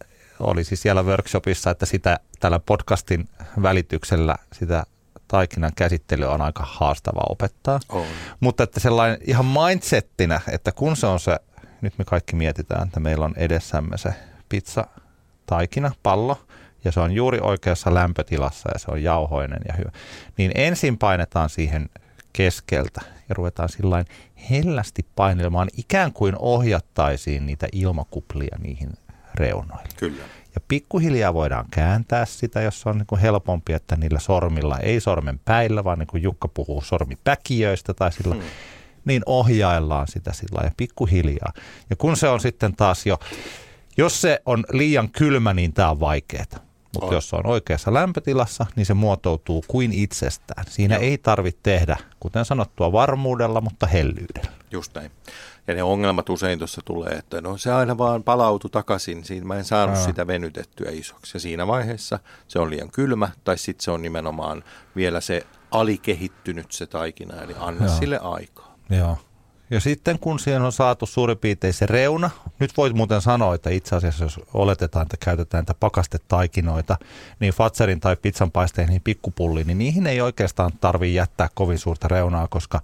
[0.40, 3.28] olisi siellä workshopissa, että sitä tällä podcastin
[3.62, 4.84] välityksellä sitä
[5.28, 7.80] taikinan käsittelyä on aika haastava opettaa.
[7.88, 8.06] On.
[8.40, 11.36] Mutta että sellainen ihan mindsettinä, että kun se on se,
[11.80, 14.14] nyt me kaikki mietitään, että meillä on edessämme se
[14.48, 14.84] pizza
[15.46, 16.40] taikina, pallo,
[16.84, 19.90] ja se on juuri oikeassa lämpötilassa ja se on jauhoinen ja hyvä,
[20.38, 21.88] niin ensin painetaan siihen
[22.32, 24.06] keskeltä ja ruvetaan sillain
[24.50, 28.90] hellästi painelemaan, ikään kuin ohjattaisiin niitä ilmakuplia niihin
[29.34, 29.88] reunoille.
[29.96, 30.22] Kyllä.
[30.58, 35.40] Ja pikkuhiljaa voidaan kääntää sitä, jos on niin kuin helpompi, että niillä sormilla, ei sormen
[35.44, 38.44] päillä, vaan niin kuin Jukka puhuu sormipäkiöistä tai sillä, hmm.
[39.04, 41.52] niin ohjaillaan sitä sillä ja pikkuhiljaa.
[41.90, 43.18] Ja kun se on sitten taas jo,
[43.96, 46.44] jos se on liian kylmä, niin tämä on vaikeaa.
[46.94, 50.64] Mutta jos se on oikeassa lämpötilassa, niin se muotoutuu kuin itsestään.
[50.68, 51.02] Siinä Joo.
[51.02, 54.57] ei tarvitse tehdä, kuten sanottua, varmuudella, mutta hellyydellä.
[54.70, 55.10] Just näin.
[55.66, 59.56] Ja ne ongelmat usein tuossa tulee, että no se aina vaan palautui takaisin, siinä mä
[59.56, 60.04] en saanut Aa.
[60.04, 61.36] sitä venytettyä isoksi.
[61.36, 64.64] Ja siinä vaiheessa se on liian kylmä, tai sitten se on nimenomaan
[64.96, 67.98] vielä se alikehittynyt se taikina, eli anna Joo.
[67.98, 68.74] sille aikaa.
[68.90, 69.18] Joo.
[69.70, 73.70] Ja sitten kun siihen on saatu suurin piirtein se reuna, nyt voit muuten sanoa, että
[73.70, 76.96] itse asiassa jos oletetaan, että käytetään näitä pakastetaikinoita,
[77.40, 82.80] niin Fatserin tai pizzanpaisteihin pikkupulliin, niin niihin ei oikeastaan tarvitse jättää kovin suurta reunaa, koska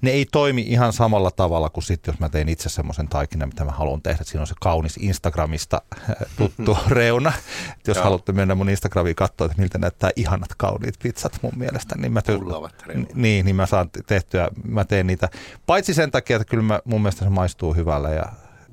[0.00, 3.64] ne ei toimi ihan samalla tavalla kuin sitten, jos mä tein itse semmoisen taikinan, mitä
[3.64, 4.24] mä haluan tehdä.
[4.24, 7.32] Siinä on se kaunis Instagramista äh, tuttu reuna.
[7.78, 8.04] Et jos Joo.
[8.04, 12.20] haluatte mennä mun Instagramiin katsoa, että miltä näyttää ihanat kauniit pizzat mun mielestä, niin mä
[12.20, 15.28] ty- niin, niin mä saan tehtyä, mä teen niitä,
[15.66, 18.24] paitsi sen takia, että kyllä mä, mun mielestä se maistuu hyvällä ja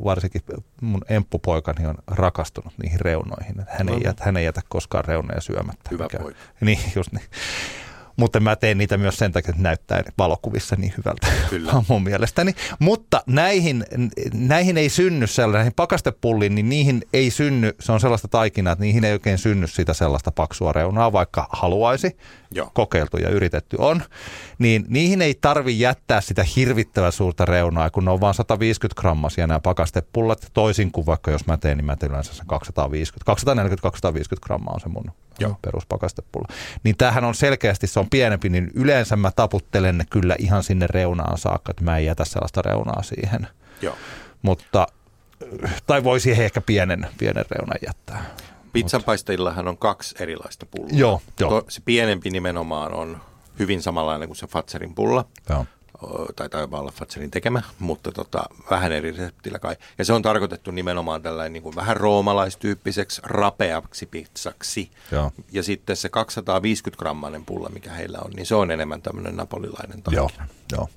[0.03, 0.41] varsinkin
[0.81, 3.59] mun emppupoikani on rakastunut niihin reunoihin.
[3.59, 5.89] Että Hän, ei, jätä, hän ei jätä koskaan reunoja syömättä.
[5.91, 6.39] Hyvä poika.
[6.61, 7.25] Niin, just niin.
[8.17, 11.73] Mutta mä teen niitä myös sen takia, että näyttää valokuvissa niin hyvältä Kyllä.
[11.89, 12.53] mun mielestäni.
[12.79, 13.85] Mutta näihin,
[14.33, 18.83] näihin ei synny sellainen, näihin pakastepulliin, niin niihin ei synny, se on sellaista taikinaa, että
[18.85, 22.17] niihin ei oikein synny sitä sellaista paksua reunaa, vaikka haluaisi
[22.55, 22.71] Joo.
[22.73, 24.01] kokeiltu ja yritetty on,
[24.59, 29.47] niin niihin ei tarvi jättää sitä hirvittävän suurta reunaa, kun ne on vain 150 grammasia
[29.47, 33.53] nämä pakastepullat, toisin kuin vaikka jos mä teen, niin mä teen yleensä sen 250,
[34.37, 35.57] 240-250 grammaa on se mun Joo.
[35.61, 36.47] peruspakastepulla.
[36.83, 40.87] Niin tämähän on selkeästi, se on pienempi, niin yleensä mä taputtelen ne kyllä ihan sinne
[40.87, 43.47] reunaan saakka, että mä en jätä sellaista reunaa siihen.
[43.81, 43.95] Joo.
[44.41, 44.87] Mutta,
[45.87, 48.25] tai voisi siihen ehkä pienen, pienen reunan jättää.
[48.73, 50.97] Pizzanpaistajillahan on kaksi erilaista pullaa.
[50.97, 51.49] Joo, joo.
[51.49, 53.21] To, se pienempi nimenomaan on
[53.59, 55.25] hyvin samanlainen kuin se Fatserin pulla.
[55.49, 55.65] Joo.
[56.35, 59.75] Taitaa jopa olla Fatserin tekemä, mutta tota, vähän eri reseptillä kai.
[59.97, 64.91] Ja se on tarkoitettu nimenomaan tällainen niin kuin vähän roomalaistyyppiseksi rapeaksi pizzaksi.
[65.11, 65.31] Joo.
[65.51, 70.21] Ja sitten se 250-grammainen pulla, mikä heillä on, niin se on enemmän tämmöinen napolilainen taikina.
[70.21, 70.89] Joo, joo.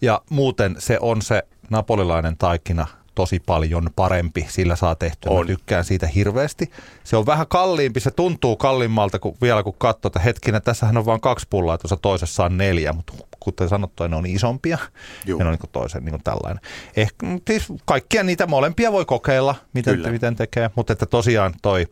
[0.00, 5.32] Ja muuten se on se napolilainen taikina tosi paljon parempi, sillä saa tehtyä.
[5.32, 5.40] On.
[5.40, 6.70] Mä tykkään siitä hirveästi.
[7.04, 11.06] Se on vähän kalliimpi, se tuntuu kalliimmalta kuin vielä kun katsoo, että hetkinen, tässähän on
[11.06, 14.78] vain kaksi pullaa, tuossa toisessa on neljä, mutta kuten sanottu, ne on isompia.
[15.26, 15.38] Juu.
[15.38, 16.60] Ne on niin toisen niin kuin tällainen.
[16.96, 20.10] Ehkä, siis kaikkia niitä molempia voi kokeilla, miten, Kyllä.
[20.10, 21.86] miten tekee, mutta että tosiaan toi,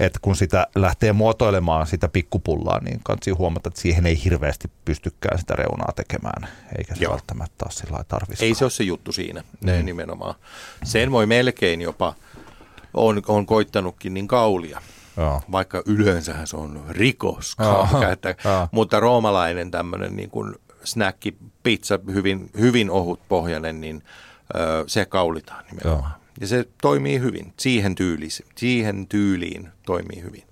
[0.00, 5.38] että kun sitä lähtee muotoilemaan sitä pikkupullaa, niin kannattaa huomata, että siihen ei hirveästi pystykään
[5.38, 6.48] sitä reunaa tekemään,
[6.78, 7.12] eikä se Joo.
[7.12, 8.44] välttämättä ole sillä lailla tarvitsisi.
[8.44, 9.86] Ei se ole se juttu siinä Niin.
[9.86, 10.34] nimenomaan.
[10.84, 12.14] Sen voi melkein jopa,
[12.94, 14.80] on, on koittanutkin niin kaulia.
[15.16, 15.42] Joo.
[15.52, 17.56] Vaikka yleensähän se on rikos
[18.12, 18.34] että,
[18.70, 24.02] mutta roomalainen tämmöinen niin kuin snacki, pizza, hyvin, hyvin ohut pohjainen, niin
[24.54, 26.10] ö, se kaulitaan nimenomaan.
[26.10, 26.19] Joo.
[26.40, 27.52] Ja se toimii hyvin.
[27.58, 30.42] Siihen, tyyliin, siihen tyyliin toimii hyvin.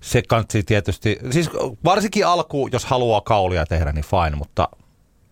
[0.00, 1.50] Se kansi tietysti, siis
[1.84, 4.68] varsinkin alku, jos haluaa kaulia tehdä, niin fine, mutta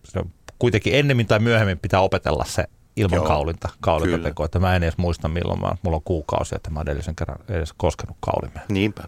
[0.03, 0.21] se
[0.59, 2.63] kuitenkin ennemmin tai myöhemmin pitää opetella se
[2.95, 4.45] ilman Joo, kaulinta, kaulintateko.
[4.45, 7.73] Että mä en edes muista milloin, mä, mulla on kuukausi, että mä edellisen kerran edes
[7.77, 8.65] koskenut kaulimeen.
[8.69, 9.03] Niinpä.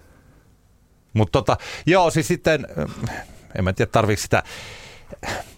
[1.14, 2.68] Mutta tota, joo, siis sitten,
[3.56, 4.44] en mä tiedä tarviiko sitä,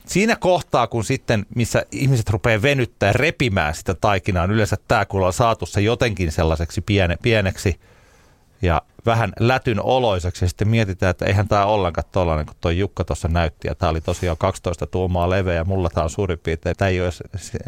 [0.09, 5.25] siinä kohtaa, kun sitten, missä ihmiset rupeaa venyttää repimään sitä taikinaa, on yleensä tämä, kun
[5.25, 7.79] on saatu se jotenkin sellaiseksi piene, pieneksi.
[8.61, 13.03] Ja vähän lätyn oloiseksi ja sitten mietitään, että eihän tämä ollenkaan tuollainen kuin tuo Jukka
[13.03, 16.75] tuossa näytti ja tämä oli tosiaan 12 tuumaa leveä ja mulla tämä on suurin piirtein,
[16.75, 17.11] tämä ei ole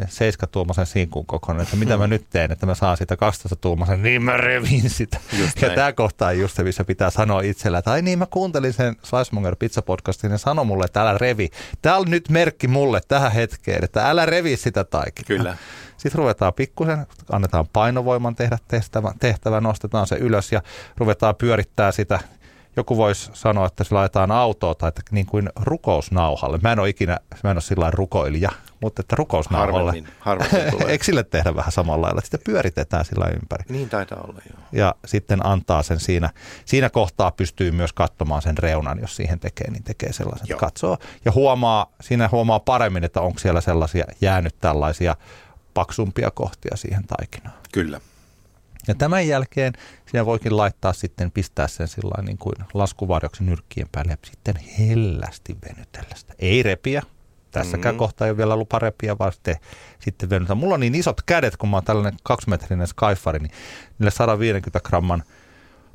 [0.08, 4.02] 7 tuumaisen sinkun kokoinen, että mitä mä nyt teen, että mä saan sitä 12 tuumaisen,
[4.02, 5.18] niin mä revin sitä.
[5.38, 8.26] Just ja tämä kohta on just se, missä pitää sanoa itsellä, että ai niin mä
[8.26, 11.50] kuuntelin sen Slicemonger Pizza podcastin ja sano mulle, että älä revi.
[11.82, 15.26] Tämä on nyt merkki mulle tähän hetkeen, että älä revi sitä taikinaa.
[15.26, 15.56] Kyllä.
[15.96, 20.62] Sitten ruvetaan pikkusen, annetaan painovoiman tehdä tehtävä, tehtävä, nostetaan se ylös ja
[20.96, 22.20] ruvetaan pyörittää sitä.
[22.76, 26.58] Joku voisi sanoa, että se laitetaan autoa tai että niin kuin rukousnauhalle.
[26.62, 28.50] Mä en ole ikinä, mä en ole sillä rukoilija,
[28.80, 29.90] mutta että rukousnauhalle.
[29.90, 30.86] Harvemmin, harvemmin tulee.
[30.92, 33.64] Eikö sille tehdä vähän samalla lailla, että sitä pyöritetään sillä ympäri.
[33.68, 34.58] Niin taitaa olla, joo.
[34.72, 36.30] Ja sitten antaa sen siinä,
[36.64, 40.46] siinä kohtaa pystyy myös katsomaan sen reunan, jos siihen tekee, niin tekee sellaisen.
[40.48, 40.58] Joo.
[40.58, 45.16] Katsoo ja huomaa, siinä huomaa paremmin, että onko siellä sellaisia jäänyt tällaisia
[45.74, 47.54] paksumpia kohtia siihen taikinaan.
[47.72, 48.00] Kyllä.
[48.88, 49.72] Ja tämän jälkeen
[50.10, 55.56] siinä voikin laittaa sitten, pistää sen sillä niin kuin laskuvarjoksi nyrkkien päälle ja sitten hellästi
[55.68, 56.34] venytellä sitä.
[56.38, 57.02] Ei repiä,
[57.50, 57.98] tässäkään mm.
[57.98, 59.56] kohtaa ei ole vielä lupa repiä, vaan sitten,
[59.98, 60.54] sitten venytä.
[60.54, 63.52] Mulla on niin isot kädet, kun mä oon tällainen kaksimetrinen skyfari, niin
[63.98, 65.22] niille 150 gramman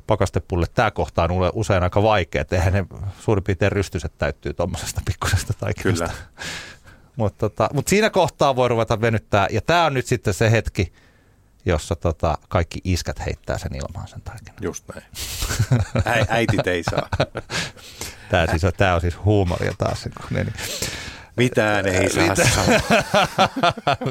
[0.06, 2.86] pakastepulle tämä kohta on usein aika vaikea, eihän ne
[3.20, 6.04] suurin piirtein rystyset täyttyy tuommoisesta pikkusesta taikinasta.
[6.04, 6.18] Kyllä.
[7.16, 10.92] Mutta tota, mut siinä kohtaa voi ruveta venyttää, ja tämä on nyt sitten se hetki,
[11.64, 14.58] jossa tota, kaikki iskät heittää sen ilmaan sen taikinan.
[14.60, 15.06] Just näin.
[16.06, 17.08] Ä, äitit ei saa.
[18.30, 20.02] Tämä, siis on, tämä on siis huumoria taas.
[20.02, 20.54] Kun ne, niin.
[21.36, 22.48] Mitään ei saa Mitä?
[22.48, 22.80] sanoa.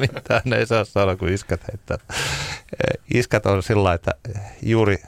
[0.00, 1.98] Mitään ei saa sanoa, kun iskät heittää.
[3.14, 4.10] Iskat on sillä että
[4.62, 5.02] juuri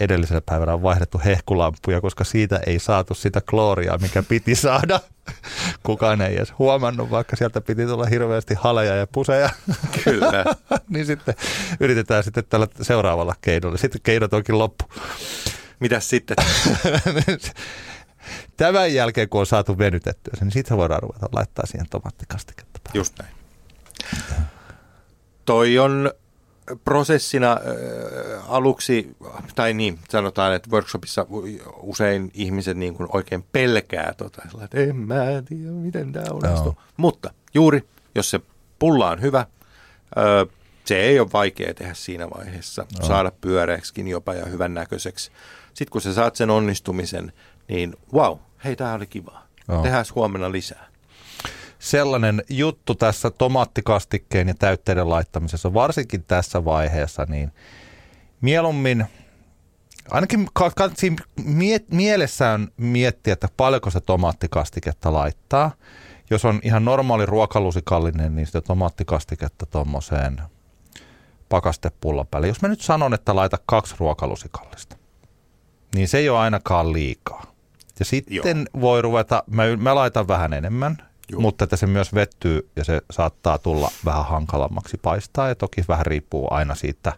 [0.00, 5.00] edellisellä päivällä on vaihdettu hehkulampuja, koska siitä ei saatu sitä klooria, mikä piti saada.
[5.86, 9.50] Kukaan ei edes huomannut, vaikka sieltä piti tulla hirveästi haleja ja puseja.
[10.04, 10.44] Kyllä.
[10.88, 11.34] niin sitten
[11.80, 13.76] yritetään sitten tällä seuraavalla keinolla.
[13.76, 14.84] Sitten keinot onkin loppu.
[15.80, 16.36] Mitäs sitten?
[18.56, 22.98] Tämän jälkeen, kun on saatu venytettyä niin sitten voidaan ruveta laittaa siihen tomattikastiketta päälle.
[22.98, 23.34] Just näin.
[25.44, 26.10] Toi on
[26.84, 29.16] prosessina äh, aluksi,
[29.54, 31.26] tai niin, sanotaan, että workshopissa
[31.76, 36.72] usein ihmiset niin kuin oikein pelkää tota, että en mä tiedä, miten tämä onnistuu.
[36.72, 36.82] No.
[36.96, 38.40] Mutta juuri, jos se
[38.78, 43.06] pulla on hyvä, äh, se ei ole vaikea tehdä siinä vaiheessa, no.
[43.06, 45.30] saada pyöreäksikin jopa ja hyvän näköiseksi.
[45.74, 47.32] Sitten kun sä saat sen onnistumisen,
[47.68, 49.42] niin wow, hei, tämä oli kiva.
[49.68, 49.82] No.
[49.82, 50.89] Tehdään huomenna lisää
[51.80, 57.52] sellainen juttu tässä tomaattikastikkeen ja täytteiden laittamisessa, varsinkin tässä vaiheessa, niin
[58.40, 59.06] mieluummin,
[60.10, 60.90] ainakin kannattaa
[61.44, 65.70] miet, mielessään miettiä, että paljonko se tomaattikastiketta laittaa.
[66.30, 70.42] Jos on ihan normaali ruokalusikallinen, niin sitä tomaattikastiketta tuommoiseen
[71.48, 72.48] pakastepullon päälle.
[72.48, 74.96] Jos mä nyt sanon, että laita kaksi ruokalusikallista,
[75.94, 77.54] niin se ei ole ainakaan liikaa.
[77.98, 78.80] Ja sitten Joo.
[78.80, 81.40] voi ruveta, mä, mä laitan vähän enemmän, Joo.
[81.40, 86.06] mutta että se myös vettyy ja se saattaa tulla vähän hankalammaksi paistaa ja toki vähän
[86.06, 87.12] riippuu aina siitä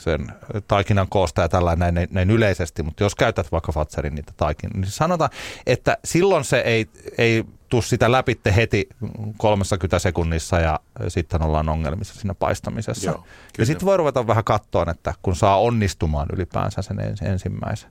[0.00, 0.26] sen
[0.68, 4.90] taikinan koosta ja tällainen näin, näin yleisesti, mutta jos käytät vaikka Fatserin niitä taikinan, niin
[4.90, 5.30] sanotaan,
[5.66, 6.86] että silloin se ei,
[7.18, 8.88] ei tuu sitä läpitte heti
[9.36, 13.10] 30 sekunnissa ja sitten ollaan ongelmissa siinä paistamisessa.
[13.10, 13.24] Joo,
[13.58, 17.90] ja sitten voi ruveta vähän katsoa, että kun saa onnistumaan ylipäänsä sen ensimmäisen.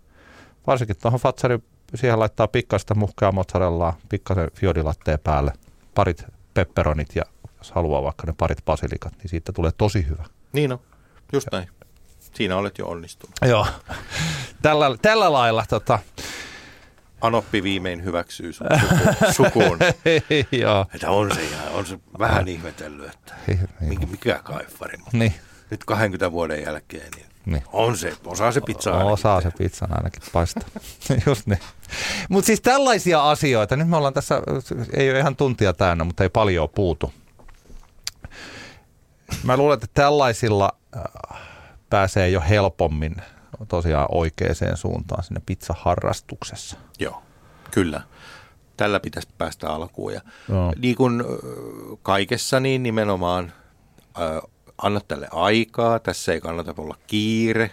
[0.68, 1.64] Varsinkin tuohon Fatserin
[1.96, 5.54] siihen laittaa pikkasta muhkeaa mozzarellaa, pikkasen fiodilatteen päälle,
[5.96, 7.24] parit pepperonit ja
[7.58, 10.26] jos haluaa vaikka ne parit basilikat, niin siitä tulee tosi hyvä.
[10.54, 10.80] Niin on,
[11.34, 11.70] just näin.
[12.34, 13.36] Siinä olet jo onnistunut.
[13.42, 13.68] Joo,
[14.62, 16.00] tällä, tällä lailla tota,
[17.22, 18.68] Anoppi viimein hyväksyy sun
[19.32, 19.80] sukuun.
[20.62, 20.86] Joo.
[20.94, 23.36] Että on se, on se vähän ihmetellyt, että
[24.12, 24.98] mikä kaifari.
[25.14, 25.34] Niin.
[25.72, 27.64] Nyt 20 vuoden jälkeen, niin niin.
[27.74, 29.14] On se, osaa se pizza ainakin.
[29.14, 30.70] Osaa se pizza ainakin paistaa.
[31.26, 31.60] Just niin.
[32.30, 34.42] Mutta siis tällaisia asioita, nyt me ollaan tässä,
[34.94, 37.14] ei ole ihan tuntia täynnä, mutta ei paljon puutu.
[39.44, 41.40] Mä luulen, että tällaisilla äh,
[41.90, 43.16] pääsee jo helpommin
[43.68, 46.78] tosiaan oikeaan suuntaan sinne pizzaharrastuksessa.
[47.00, 47.24] Joo,
[47.72, 48.02] kyllä.
[48.78, 50.14] tällä pitäisi päästä alkuun.
[50.14, 50.74] Ja no.
[50.78, 51.24] Niin kuin
[52.04, 53.54] kaikessa, niin nimenomaan
[54.84, 57.72] anna tälle aikaa, tässä ei kannata olla kiire.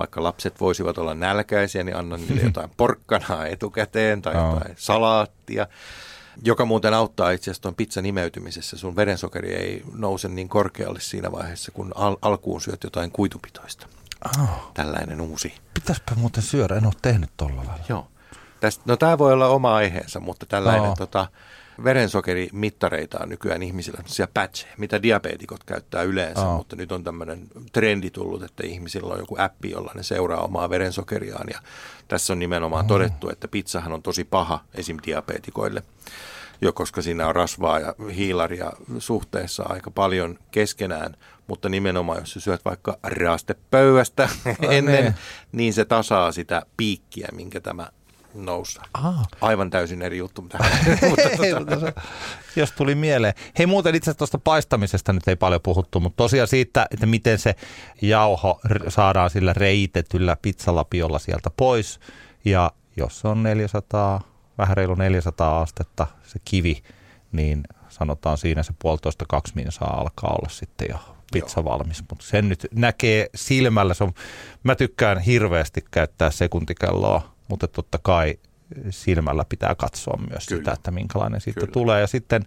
[0.00, 4.54] Vaikka lapset voisivat olla nälkäisiä, niin anna niille jotain porkkanaa etukäteen tai no.
[4.54, 5.66] jotain salaattia
[6.42, 8.78] joka muuten auttaa itse asiassa tuon pizzan imeytymisessä.
[8.78, 13.86] Sun verensokeri ei nouse niin korkealle siinä vaiheessa, kun al- alkuun syöt jotain kuitupitoista.
[14.40, 14.70] Oh.
[14.74, 15.54] Tällainen uusi.
[15.74, 17.84] Pitäispä muuten syödä, en ole tehnyt tuolla lailla.
[17.88, 18.08] Joo.
[18.60, 20.96] Tästä, no tämä voi olla oma aiheensa, mutta tällainen oh.
[20.96, 21.26] tota,
[21.84, 26.56] verensokerimittareita on nykyään ihmisillä, sellaisia patcheja, mitä diabeetikot käyttää yleensä, oh.
[26.56, 30.70] mutta nyt on tämmöinen trendi tullut, että ihmisillä on joku appi, jolla ne seuraa omaa
[30.70, 31.60] verensokeriaan ja
[32.08, 32.88] tässä on nimenomaan oh.
[32.88, 34.96] todettu, että pizzahan on tosi paha esim.
[35.06, 35.82] diabeetikoille
[36.60, 41.16] jo koska siinä on rasvaa ja hiilaria suhteessa aika paljon keskenään,
[41.46, 44.28] mutta nimenomaan jos syöt vaikka raastepöydästä
[44.70, 45.14] ennen, ne.
[45.52, 47.88] niin se tasaa sitä piikkiä, minkä tämä
[48.44, 48.82] noussa.
[48.94, 49.24] Aha.
[49.40, 50.42] Aivan täysin eri juttu.
[50.42, 50.58] Mitä,
[51.08, 51.28] mutta
[51.66, 52.00] tuota...
[52.56, 53.34] Jos tuli mieleen.
[53.58, 57.38] Hei muuten itse asiassa tuosta paistamisesta nyt ei paljon puhuttu, mutta tosiaan siitä, että miten
[57.38, 57.54] se
[58.02, 62.00] jauho saadaan sillä reitetyllä pizzalapiolla sieltä pois.
[62.44, 64.20] Ja jos on 400,
[64.58, 66.82] vähän reilu 400 astetta se kivi,
[67.32, 70.98] niin sanotaan siinä se puolitoista kaksi minsaa alkaa olla sitten jo
[71.32, 71.64] pizza Joo.
[71.64, 72.04] valmis.
[72.10, 73.94] Mutta sen nyt näkee silmällä.
[73.94, 74.12] Se on,
[74.62, 78.38] mä tykkään hirveästi käyttää sekuntikelloa mutta totta kai
[78.90, 80.60] silmällä pitää katsoa myös Kyllä.
[80.60, 81.72] sitä, että minkälainen siitä Kyllä.
[81.72, 82.00] tulee.
[82.00, 82.46] Ja sitten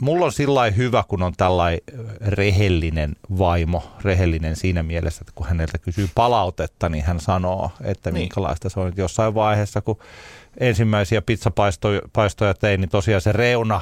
[0.00, 1.80] mulla on sillä hyvä, kun on tällainen
[2.20, 8.22] rehellinen vaimo, rehellinen siinä mielessä, että kun häneltä kysyy palautetta, niin hän sanoo, että niin.
[8.22, 8.92] minkälaista se on.
[8.96, 9.98] Jossain vaiheessa, kun
[10.60, 13.80] ensimmäisiä pizzapaistoja tein, niin tosiaan se reuna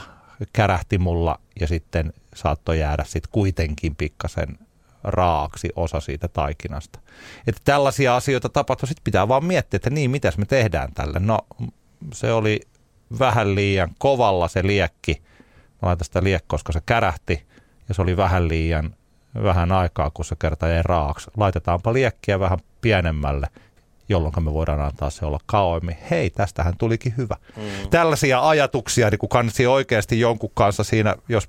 [0.52, 4.58] kärähti mulla ja sitten saattoi jäädä sitten kuitenkin pikkasen
[5.04, 7.00] raaksi osa siitä taikinasta.
[7.46, 11.18] Että tällaisia asioita tapahtuu, sitten pitää vaan miettiä, että niin, mitäs me tehdään tälle.
[11.18, 11.38] No,
[12.12, 12.60] se oli
[13.18, 15.22] vähän liian kovalla se liekki.
[15.82, 17.46] Mä laitan sitä liekkoa, koska se kärähti
[17.88, 18.94] ja se oli vähän liian
[19.42, 21.30] vähän aikaa, kun se kerta jäi raaksi.
[21.36, 23.46] Laitetaanpa liekkiä vähän pienemmälle
[24.10, 25.96] jolloin me voidaan antaa se olla kauemmin.
[26.10, 27.36] Hei, tästähän tulikin hyvä.
[27.56, 27.62] Mm.
[27.90, 31.48] Tällaisia ajatuksia niin kun kannattaa oikeasti jonkun kanssa siinä, jos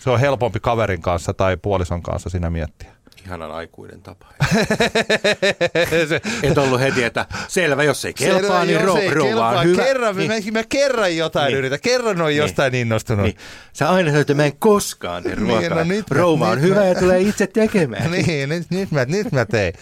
[0.00, 2.96] se on helpompi kaverin kanssa tai puolison kanssa siinä miettiä.
[3.26, 4.26] Ihanan aikuinen tapa.
[6.08, 9.84] se, Et ollut heti, että selvä, jos ei kelpaa, niin ro- ei kelpaa, on hyvä.
[9.84, 10.28] Kerran, niin.
[10.28, 11.58] mä, mä kerran jotain niin.
[11.58, 12.36] yritän, kerran on niin.
[12.36, 13.24] jostain innostunut.
[13.24, 13.36] Niin.
[13.72, 15.60] Sä aina sanoit, että mä en koskaan tee ruokaa.
[15.60, 16.86] Niin, no nyt rouva on nyt hyvä mä...
[16.86, 18.10] ja tulee itse tekemään.
[18.26, 19.74] niin, nyt, nyt, mä, nyt mä tein.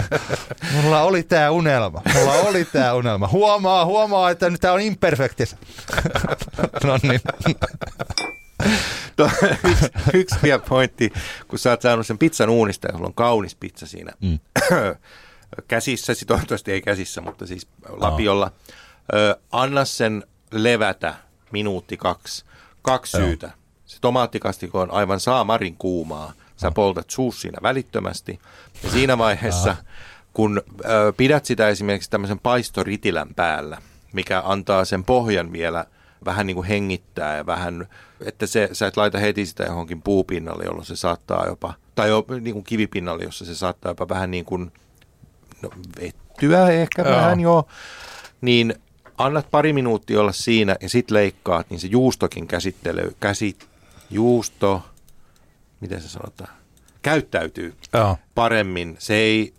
[0.74, 2.02] Mulla oli tää unelma.
[2.14, 3.28] Mulla oli tää unelma.
[3.28, 5.56] Huomaa, huomaa, että nyt tää on imperfektis.
[6.84, 7.20] no niin.
[9.70, 11.12] yksi, yksi vielä pointti,
[11.48, 14.38] kun sä oot saanut sen pizzan uunista ja sulla on kaunis pizza siinä mm.
[15.68, 18.52] käsissä, toivottavasti ei käsissä, mutta siis lapiolla.
[19.14, 21.14] Ö, anna sen levätä
[21.52, 22.44] minuutti kaksi.
[22.82, 23.50] Kaksi syytä.
[23.86, 26.32] Se tomaattikastiko on aivan saamarin kuumaa.
[26.62, 28.40] Sä poltat suus siinä välittömästi.
[28.82, 29.76] Ja siinä vaiheessa,
[30.32, 33.78] kun ö, pidät sitä esimerkiksi tämmöisen paistoritilän päällä,
[34.12, 35.84] mikä antaa sen pohjan vielä
[36.24, 37.88] vähän niin kuin hengittää ja vähän,
[38.24, 42.24] että se, sä et laita heti sitä johonkin puupinnalle, jolloin se saattaa jopa, tai jo,
[42.40, 44.72] niin kuin kivipinnalle, jossa se saattaa jopa vähän niin kuin
[45.62, 47.16] no, vettyä ehkä Joo.
[47.16, 47.66] vähän jo,
[48.40, 48.74] niin
[49.18, 53.56] annat pari minuuttia olla siinä ja sit leikkaat, niin se juustokin käsittely, käsi,
[54.10, 54.82] juusto,
[55.82, 56.50] miten se sanotaan,
[57.02, 58.18] käyttäytyy Joo.
[58.34, 58.96] paremmin.
[58.98, 59.54] Se ei,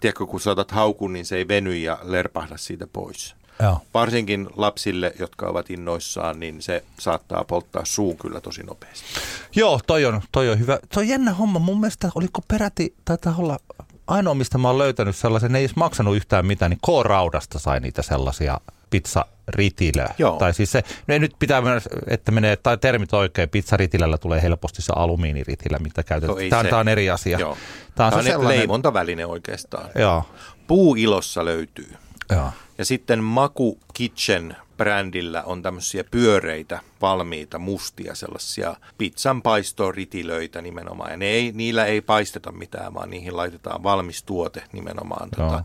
[0.00, 3.34] tiedätkö, kun saatat haukun, niin se ei veny ja lerpahda siitä pois.
[3.62, 3.80] Joo.
[3.94, 9.04] Varsinkin lapsille, jotka ovat innoissaan, niin se saattaa polttaa suun kyllä tosi nopeasti.
[9.54, 10.78] Joo, toi on, toi on hyvä.
[10.92, 11.58] Se on jännä homma.
[11.58, 13.58] Mun mielestä oliko peräti, taitaa olla
[14.12, 17.80] ainoa, mistä mä oon löytänyt sellaisen, ne ei edes maksanut yhtään mitään, niin K-raudasta sai
[17.80, 18.60] niitä sellaisia
[18.90, 20.14] pizzaritilöä.
[20.18, 20.36] Joo.
[20.36, 21.62] Tai siis se, no nyt pitää,
[22.06, 26.38] että menee, tai termit oikein, pizzaritilällä tulee helposti se alumiiniritilä, mitä käytetään.
[26.38, 27.38] No tämä, tämä on eri asia.
[27.38, 27.56] Joo.
[27.94, 28.58] Tämä on, tämä on se sellainen...
[28.58, 29.90] leimontaväline oikeastaan.
[29.94, 30.24] Joo.
[30.66, 31.92] Puuilossa löytyy.
[32.30, 32.50] Joo.
[32.78, 41.10] Ja sitten Maku Kitchen brändillä on tämmöisiä pyöreitä, valmiita, mustia sellaisia pizzan paistoritilöitä nimenomaan.
[41.10, 45.30] Ja ne ei, niillä ei paisteta mitään, vaan niihin laitetaan valmis tuote nimenomaan.
[45.30, 45.64] Tota,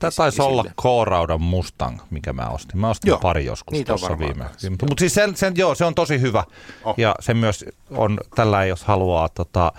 [0.00, 2.80] Tämä taisi olla K-raudan Mustang, mikä mä ostin.
[2.80, 4.44] Mä ostin joo, pari joskus tuossa viime.
[4.70, 6.44] Mutta siis sen, sen, joo, se on tosi hyvä.
[6.84, 6.94] Oh.
[6.98, 9.72] Ja se myös on tällä, jos haluaa tota,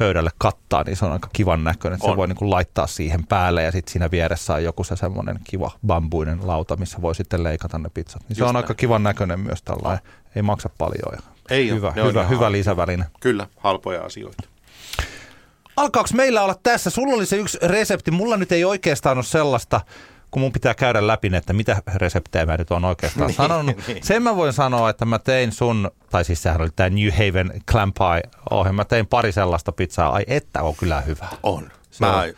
[0.00, 2.00] pöydälle kattaa, niin se on aika kivan näköinen.
[2.00, 5.38] Se voi niin kuin laittaa siihen päälle ja sitten siinä vieressä on joku se semmoinen
[5.44, 8.22] kiva bambuinen lauta, missä voi sitten leikata ne pizzat.
[8.28, 8.64] Niin se on näin.
[8.64, 10.04] aika kivan näköinen myös tällainen.
[10.36, 11.12] Ei maksa paljon.
[11.12, 11.18] Ja
[11.50, 12.06] Ei hyvä, ole.
[12.06, 13.06] hyvä, hyvä lisäväline.
[13.20, 14.42] Kyllä, halpoja asioita.
[15.76, 16.90] Alkaako meillä olla tässä?
[16.90, 18.10] Sulla oli se yksi resepti.
[18.10, 19.80] Mulla nyt ei oikeastaan ole sellaista,
[20.30, 23.76] kun mun pitää käydä läpi, että mitä reseptejä mä nyt on oikeastaan niin, sanonut.
[23.86, 24.04] Niin.
[24.04, 27.62] Sen mä voin sanoa, että mä tein sun, tai siis sehän oli tämä New Haven
[27.70, 31.28] Clam Pie ohjelma, mä tein pari sellaista pizzaa, ai että on kyllä hyvä.
[31.42, 31.70] On.
[31.90, 32.32] Se mä, on.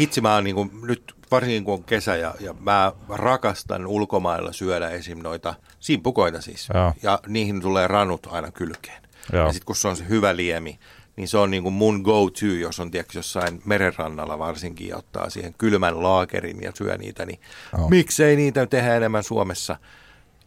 [0.00, 4.52] Hitsi mä oon niin kuin, nyt varsinkin kun on kesä ja, ja mä rakastan ulkomailla
[4.52, 5.18] syödä esim.
[5.18, 6.68] noita simpukoita siis.
[6.74, 6.92] Joo.
[7.02, 9.02] Ja niihin tulee ranut aina kylkeen.
[9.32, 9.46] Joo.
[9.46, 10.78] Ja sitten kun se on se hyvä liemi,
[11.16, 15.30] niin se on niin kuin mun go-to, jos on tiedätkö, jossain merenrannalla varsinkin ja ottaa
[15.30, 17.40] siihen kylmän laakerin ja syö niitä, niin
[17.78, 17.90] oh.
[17.90, 19.76] miksei niitä tehdä enemmän Suomessa?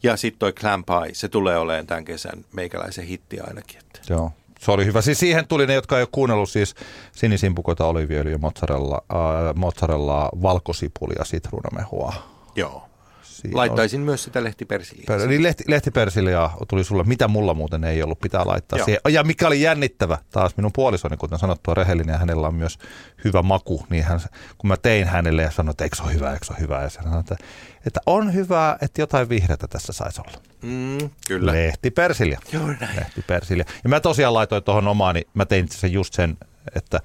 [0.03, 3.80] Ja sitten toi clam pie, se tulee olemaan tämän kesän meikäläisen hitti ainakin.
[3.80, 3.99] Että.
[4.09, 5.01] Joo, se oli hyvä.
[5.01, 6.76] Siis siihen tuli ne, jotka ei ole kuunnellut siis
[7.11, 12.13] sinisimpukoita, oliviöljyä, mozzarella, äh, mozzarella, valkosipulia, sitruunamehua.
[12.55, 12.85] Joo.
[13.36, 14.06] Siinä Laittaisin oli.
[14.06, 15.04] myös sitä lehtipersiliä.
[15.08, 18.86] Per, niin lehti, lehtipersiliä tuli sulle, mitä mulla muuten ei ollut, pitää laittaa Joo.
[18.86, 19.02] siihen.
[19.10, 22.78] Ja mikä oli jännittävä, taas minun puolisoni, kuten sanottua, rehellinen ja hänellä on myös
[23.26, 24.20] hyvä maku, niin hän,
[24.58, 26.82] kun mä tein hänelle ja sanoin, että eikö se ole hyvä, eikö se ole hyvä,
[26.82, 27.36] ja sanoin, että,
[27.86, 30.38] että on hyvä, että jotain vihreätä tässä saisi olla.
[30.62, 31.52] Mm, kyllä.
[31.52, 32.40] Lehtipersilia.
[32.52, 32.96] Joo näin.
[32.96, 33.66] Lehtipersilia.
[33.84, 36.38] Ja mä tosiaan laitoin tuohon omaani, mä tein sen just sen,
[36.76, 37.00] että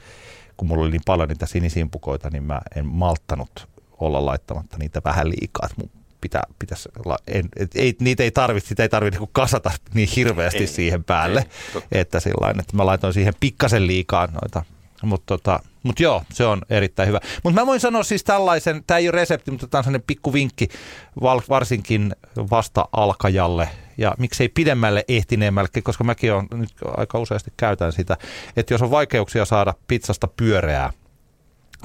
[0.57, 3.69] kun mulla oli niin paljon niitä sinisimpukoita, niin mä en malttanut
[3.99, 5.69] olla laittamatta niitä vähän liikaa.
[5.77, 5.91] Mun
[6.21, 6.89] pitää, pitäisi,
[7.27, 11.05] en, et, ei, niitä ei tarvitse, sitä ei tarvitse niin kasata niin hirveästi ei, siihen
[11.05, 11.47] päälle,
[11.93, 14.63] ei, että sillain, että mä laitoin siihen pikkasen liikaa noita
[15.03, 17.21] mutta tota, mut joo, se on erittäin hyvä.
[17.45, 20.33] Mutta mä voin sanoa siis tällaisen, tämä ei ole resepti, mutta tämä on sellainen pikku
[20.33, 20.69] vinkki
[21.49, 22.15] varsinkin
[22.51, 23.69] vasta alkajalle
[23.99, 28.17] ja miksei pidemmälle ehtineemmälle, koska mäkin on nyt aika useasti käytän sitä,
[28.57, 30.93] että jos on vaikeuksia saada pizzasta pyöreää,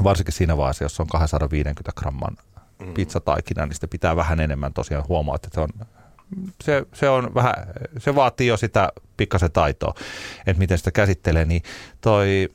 [0.04, 2.55] varsinkin siinä vaiheessa, jos on 250 gramman mm.
[2.94, 5.70] Pizzataikina, niin sitä pitää vähän enemmän tosiaan huomaa, että se on
[6.64, 7.54] se, se, on vähän,
[7.98, 9.94] se vaatii jo sitä pikkasen taitoa,
[10.48, 11.62] että miten sitä käsittelee, niin
[12.02, 12.50] toi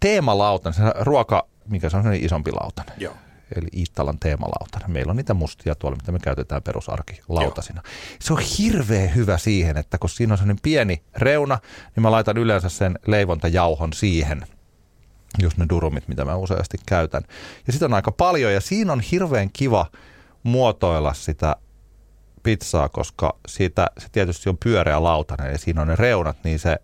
[0.00, 2.94] teemalautanen, se ruoka, mikä se on sellainen isompi lautanen.
[2.98, 3.14] Joo.
[3.56, 4.90] Eli Iittalan teemalautanen.
[4.90, 7.82] Meillä on niitä mustia tuolla, mitä me käytetään perusarkilautasina.
[7.84, 7.92] Joo.
[8.20, 11.58] Se on hirveän hyvä siihen, että kun siinä on sellainen pieni reuna,
[11.96, 14.46] niin mä laitan yleensä sen leivontajauhon siihen–
[15.38, 17.22] just ne durumit, mitä mä useasti käytän.
[17.66, 19.86] Ja sitä on aika paljon ja siinä on hirveän kiva
[20.42, 21.56] muotoilla sitä
[22.42, 26.76] pizzaa, koska siitä se tietysti on pyöreä lautanen ja siinä on ne reunat, niin se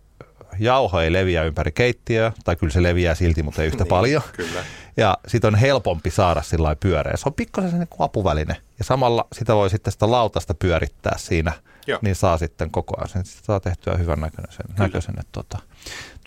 [0.59, 4.21] jauho ei leviä ympäri keittiöä, tai kyllä se leviää silti, mutta ei yhtä niin, paljon.
[4.33, 4.63] Kyllä.
[4.97, 7.17] Ja sitten on helpompi saada sillä pyöreä.
[7.17, 8.55] Se on pikkasen se niin apuväline.
[8.79, 11.53] Ja samalla sitä voi sitten sitä lautasta pyörittää siinä,
[11.87, 11.99] Joo.
[12.01, 13.09] niin saa sitten koko ajan.
[13.09, 14.65] Sen saa tehtyä hyvän näköisen.
[14.79, 15.57] näköisen että tota,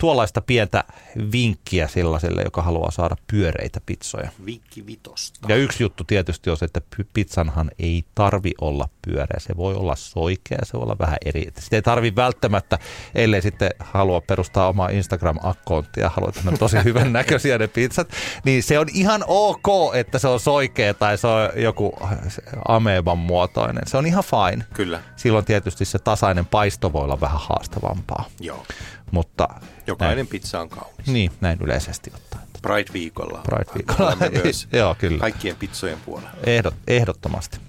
[0.01, 0.83] tuollaista pientä
[1.31, 4.29] vinkkiä sellaiselle, joka haluaa saada pyöreitä pizzoja.
[4.45, 5.39] Vinkki vitosta.
[5.49, 6.81] Ja yksi juttu tietysti on se, että
[7.13, 9.39] pizzanhan ei tarvi olla pyöreä.
[9.39, 11.47] Se voi olla soikea, se voi olla vähän eri.
[11.59, 12.79] Sitä ei tarvi välttämättä,
[13.15, 18.09] ellei sitten halua perustaa omaa Instagram-akkonttia, haluaa tehdä tosi hyvän näköisiä ne pizzat,
[18.45, 21.97] niin se on ihan ok, että se on soikea tai se on joku
[22.67, 23.87] ameban muotoinen.
[23.87, 24.65] Se on ihan fine.
[24.73, 25.01] Kyllä.
[25.15, 28.25] Silloin tietysti se tasainen paisto voi olla vähän haastavampaa.
[28.39, 28.65] Joo.
[29.11, 29.47] Mutta
[29.87, 31.07] Jokainen näin, pizza on kaunis.
[31.07, 32.43] Niin, näin yleisesti ottaen.
[32.61, 33.41] Pride-viikolla.
[33.43, 34.17] Pride-viikolla.
[34.43, 35.19] myös Joo, kyllä.
[35.19, 36.29] Kaikkien pizzojen puolella.
[36.45, 37.59] Ehdot, ehdottomasti.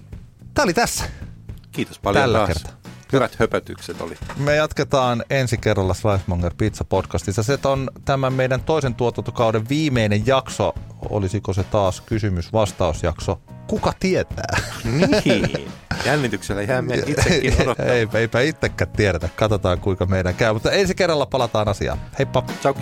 [0.53, 1.03] Tämä oli tässä.
[1.71, 2.47] Kiitos paljon Tällä taas.
[2.47, 2.71] kertaa.
[3.13, 4.17] Hyvät höpötykset oli.
[4.37, 7.43] Me jatketaan ensi kerralla Slicemonger Pizza podcastissa.
[7.43, 10.73] Se on tämän meidän toisen tuotantokauden viimeinen jakso.
[11.09, 13.39] Olisiko se taas kysymys-vastausjakso?
[13.67, 14.57] Kuka tietää?
[14.83, 15.71] Niin.
[16.05, 17.95] Jännityksellä jäämme itsekin odottamaan.
[17.95, 19.29] Ei, eipä itsekään tiedetä.
[19.35, 20.53] Katsotaan kuinka meidän käy.
[20.53, 22.01] Mutta ensi kerralla palataan asiaan.
[22.19, 22.43] Heippa.
[22.61, 22.75] Ciao.